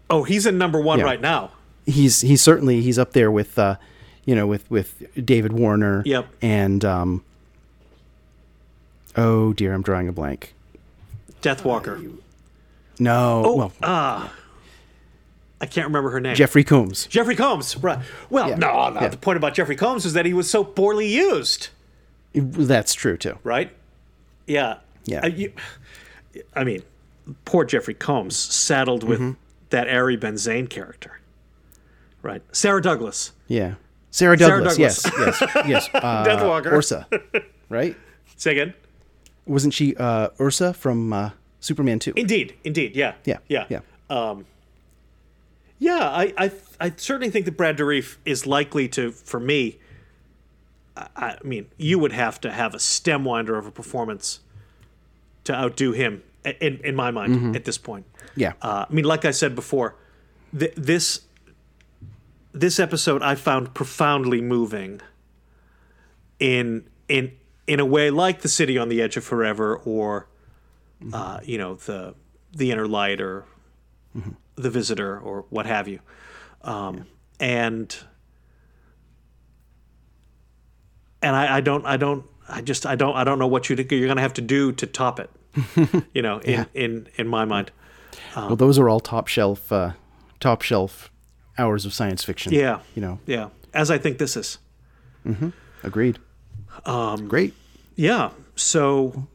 [0.10, 1.06] Oh, he's in number one Yeah.
[1.06, 1.52] right now.
[1.86, 3.76] he's he's certainly he's up there with uh,
[4.26, 6.02] you know with with David Warner.
[6.06, 6.28] Yep.
[6.42, 7.24] And um.
[9.16, 10.54] Oh dear, I'm drawing a blank.
[11.42, 12.18] Death Deathwalker.
[13.00, 13.44] No.
[13.46, 14.34] Oh, well, ah,
[15.60, 16.36] I can't remember her name.
[16.36, 17.08] Jeffrey Combs.
[17.08, 17.76] Jeffrey Combs.
[17.78, 18.00] Right.
[18.30, 18.56] Well, Yeah.
[18.58, 19.02] no, no.
[19.02, 19.08] Yeah.
[19.08, 21.70] The point about Jeffrey Combs is that he was so poorly used.
[22.34, 23.40] That's true too.
[23.44, 23.72] right?
[24.46, 24.78] Yeah.
[25.06, 25.22] Yeah.
[25.24, 25.54] Uh, you-
[26.56, 26.84] I mean,
[27.46, 29.32] poor Jeffrey Combs saddled with Mm-hmm.
[29.72, 31.20] that Ari Ben Zayn character.
[32.22, 32.42] Right.
[32.52, 33.32] Sarah Douglas.
[33.48, 33.76] Yeah.
[34.12, 35.02] Sarah Sarah Douglas.
[35.04, 35.42] Douglas.
[35.42, 35.42] Yes.
[35.56, 35.66] Yes.
[35.68, 35.90] Yes.
[35.94, 36.72] Uh, Deathwalker.
[36.72, 37.08] Ursa.
[37.70, 37.96] Right.
[38.36, 38.74] Say again.
[39.46, 42.14] Wasn't she uh, Ursa from uh, Superman 2?
[42.16, 42.56] Indeed.
[42.64, 42.96] Indeed.
[42.96, 43.14] Yeah.
[43.26, 43.66] Yeah, Yeah.
[43.70, 43.80] yeah.
[44.10, 44.46] Um,
[45.80, 46.10] yeah.
[46.10, 49.80] I, I, I certainly think that Brad Dourif is likely to, for me,
[50.96, 54.40] I, I mean, you would have to have a stem winder of a performance
[55.44, 58.06] to outdo him, in, in my mind, at this point.
[58.36, 58.54] Yeah.
[58.62, 59.96] Uh, I mean, like I said before,
[60.58, 61.22] th- this
[62.54, 65.02] this episode I found profoundly moving.
[66.40, 67.32] In in
[67.66, 70.28] in a way, like the city on the edge of forever, or
[71.14, 72.14] uh, you know the
[72.54, 73.46] the inner light, or
[74.58, 76.00] the visitor, or what have you,
[76.64, 77.06] um,
[77.40, 77.96] and
[81.22, 83.76] and I, I don't I don't I just I don't I don't know what you
[83.76, 85.30] you're going to have to do to top it.
[86.14, 87.72] you know, in in in my mind.
[88.36, 89.94] well, those are all top shelf, uh,
[90.40, 91.10] top shelf
[91.58, 92.54] hours of science fiction.
[92.54, 92.80] Yeah.
[92.96, 94.60] You know, Yeah, as I think this is.
[95.26, 95.50] Mm-hmm.
[95.84, 96.20] agreed.
[96.86, 97.54] Um, Great.
[97.96, 98.30] Yeah.
[98.56, 99.28] So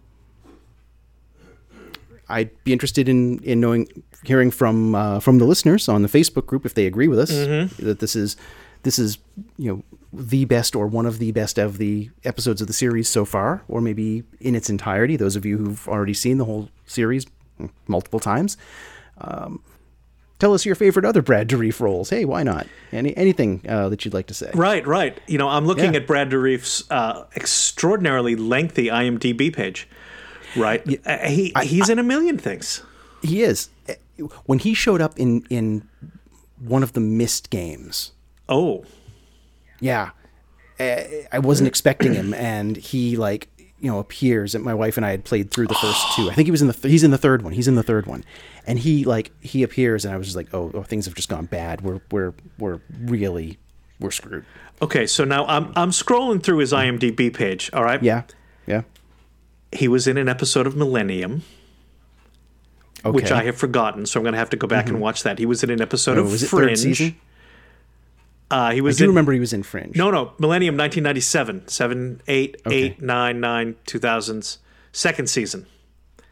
[2.29, 3.89] I'd be interested in, in knowing,
[4.25, 7.31] hearing from uh, from the listeners on the Facebook group if they agree with us
[7.33, 7.85] Mm-hmm.
[7.87, 8.37] that this is
[8.83, 9.19] this is
[9.59, 13.09] you know the best or one of the best of the episodes of the series
[13.09, 15.17] so far, or maybe in its entirety.
[15.17, 17.27] Those of you who've already seen the whole series
[17.87, 18.57] multiple times.
[19.19, 19.63] Um,
[20.39, 22.11] tell us your favorite other Brad Dourif roles.
[22.11, 22.67] Hey, why not?
[22.93, 24.51] Any anything uh, that you'd like to say?
[24.55, 25.19] Right, right.
[25.27, 26.01] You know, I'm looking Yeah.
[26.01, 29.89] at Brad Dourif's uh, extraordinarily lengthy IMDb page.
[30.57, 32.83] Right, Uh, he he's in a million things.
[33.23, 33.71] He is.
[34.47, 35.89] When he showed up in in
[36.59, 38.13] one of the Myst games,
[38.49, 38.85] Oh,
[39.81, 40.11] yeah,
[40.79, 41.03] uh,
[41.33, 43.49] I wasn't expecting him, and he like
[43.81, 44.55] you know appears.
[44.55, 46.31] And my wife and I had played through the first two.
[46.31, 47.53] I think he was in the th- he's in the third one.
[47.53, 48.25] He's in the third one,
[48.67, 51.29] and he like he appears, and I was just like, oh, oh things have just
[51.29, 51.81] gone bad.
[51.81, 53.59] We're we're we're really
[53.99, 54.45] we're screwed.
[54.81, 55.07] okay.
[55.07, 57.71] So now I'm I'm scrolling through his IMDb page.
[57.73, 58.03] All right.
[58.03, 58.23] Yeah,
[58.67, 58.83] yeah.
[59.73, 61.43] He was in an episode of Millennium,
[63.05, 63.09] Okay.
[63.09, 63.15] Mm-hmm.
[63.17, 65.39] which I have forgotten, so I'm going to have to go back and watch that.
[65.39, 66.69] He was in an episode Oh, of was it Fringe.
[66.69, 67.17] third season?
[68.51, 69.97] Uh, he I was do in remember he was in Fringe.
[69.97, 72.77] no, no, Millennium, 1997, 7, 8, Okay.
[72.77, 74.59] 8, 9, 9, 2000s,
[74.93, 75.67] second season.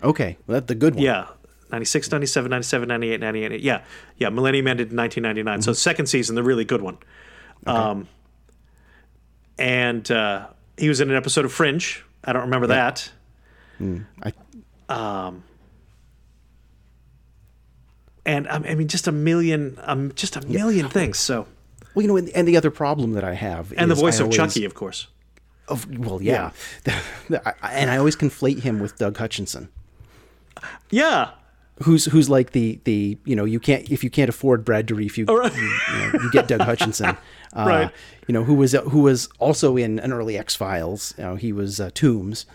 [0.02, 1.02] Okay, well, that's the good one.
[1.04, 1.26] Yeah.
[1.72, 3.60] 96, 97, 97, 98, 98.
[3.60, 3.82] Yeah.
[4.16, 4.28] Yeah.
[4.30, 5.62] Millennium ended in 1999.
[5.62, 6.98] So, second season, the really good one.
[7.66, 8.08] Um,
[9.58, 12.02] and uh, he was in an episode of Fringe.
[12.24, 13.10] I don't remember that.
[14.22, 14.32] I,
[18.26, 21.18] And um, I mean, just a million, um, just a million things.
[21.18, 21.46] So,
[21.94, 24.24] well, you know, and, and the other problem that I have and the voice I
[24.24, 25.06] of always- Chucky, of course.
[25.68, 26.50] Of, well, yeah,
[26.86, 29.68] I- and I always conflate him with Doug Hutchinson,
[30.90, 31.30] Yeah.
[31.82, 35.16] who's who's like the the you know you can't if you can't afford Brad Dourif,
[35.16, 35.54] you right.
[35.54, 37.16] you, you, know, you get Doug Hutchinson,
[37.56, 37.90] uh, Right.
[38.26, 41.14] You know who was who was also in an early X Files.
[41.16, 42.46] You know he was uh, Tooms,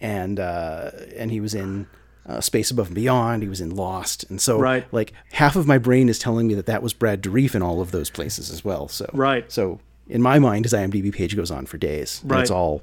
[0.00, 1.86] and uh, and he was in.
[2.24, 3.42] Uh, Space Above and Beyond.
[3.42, 4.86] He was in Lost, and so Right.
[4.92, 7.80] like half of my brain is telling me that that was Brad Dourif in all
[7.80, 8.86] of those places as well.
[8.86, 9.50] So Right.
[9.50, 12.20] So in my mind, his IMDb page goes on for days.
[12.24, 12.40] Right.
[12.42, 12.82] It's all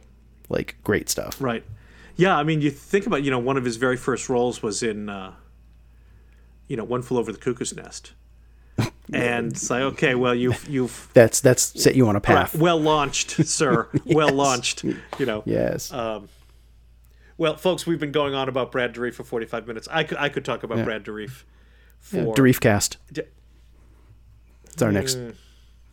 [0.49, 1.37] like great stuff.
[1.41, 1.63] Right.
[2.17, 2.37] Yeah.
[2.37, 5.07] I mean, you think about, you know, one of his very first roles was in,
[5.07, 5.31] uh,
[6.67, 8.11] you know, One Flew Over the Cuckoo's Nest.
[9.11, 12.55] And it's like, okay, well, you've, you've, That's that's set you on a path.
[12.55, 13.87] well launched, sir.
[14.05, 14.83] Well launched.
[14.83, 15.41] You know.
[15.47, 15.91] Yes.
[17.39, 19.87] Well, folks, we've been going on about Brad Dourif for 45 minutes.
[19.89, 21.43] I could, I could talk about Brad Dourif
[21.97, 22.17] for.
[22.17, 22.97] yeah, Dourif cast.
[23.13, 23.21] D-
[24.65, 25.15] It's our next.
[25.17, 25.35] Mm.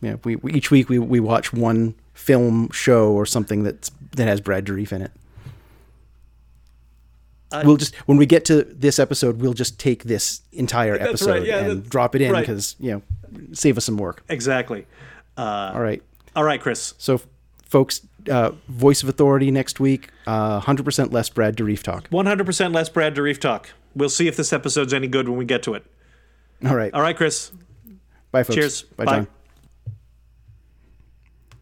[0.01, 4.27] Yeah, we, we each week we, we watch one film, show, or something that's that
[4.27, 5.11] has Brad Dourif in it.
[7.63, 11.47] we'll just when we get to this episode, we'll just take this entire right, episode
[11.47, 12.41] yeah, and drop it in right.
[12.41, 13.01] because you know
[13.53, 14.21] save us some work.
[14.27, 14.85] Exactly.
[15.37, 16.03] Uh, all right.
[16.35, 16.93] All right, Chris.
[16.97, 17.21] So,
[17.63, 20.09] folks, uh, voice of authority next week.
[20.25, 22.09] uh, Hundred percent less Brad Dourif talk.
[22.09, 23.69] 100% less Brad Dourif talk.
[23.95, 25.85] We'll see if this episode's any good when we get to it.
[26.65, 26.93] All right.
[26.93, 27.51] All right, Chris.
[28.31, 28.55] Bye, folks.
[28.55, 28.81] Cheers.
[28.83, 29.11] Bye, Bye.
[29.19, 29.27] John.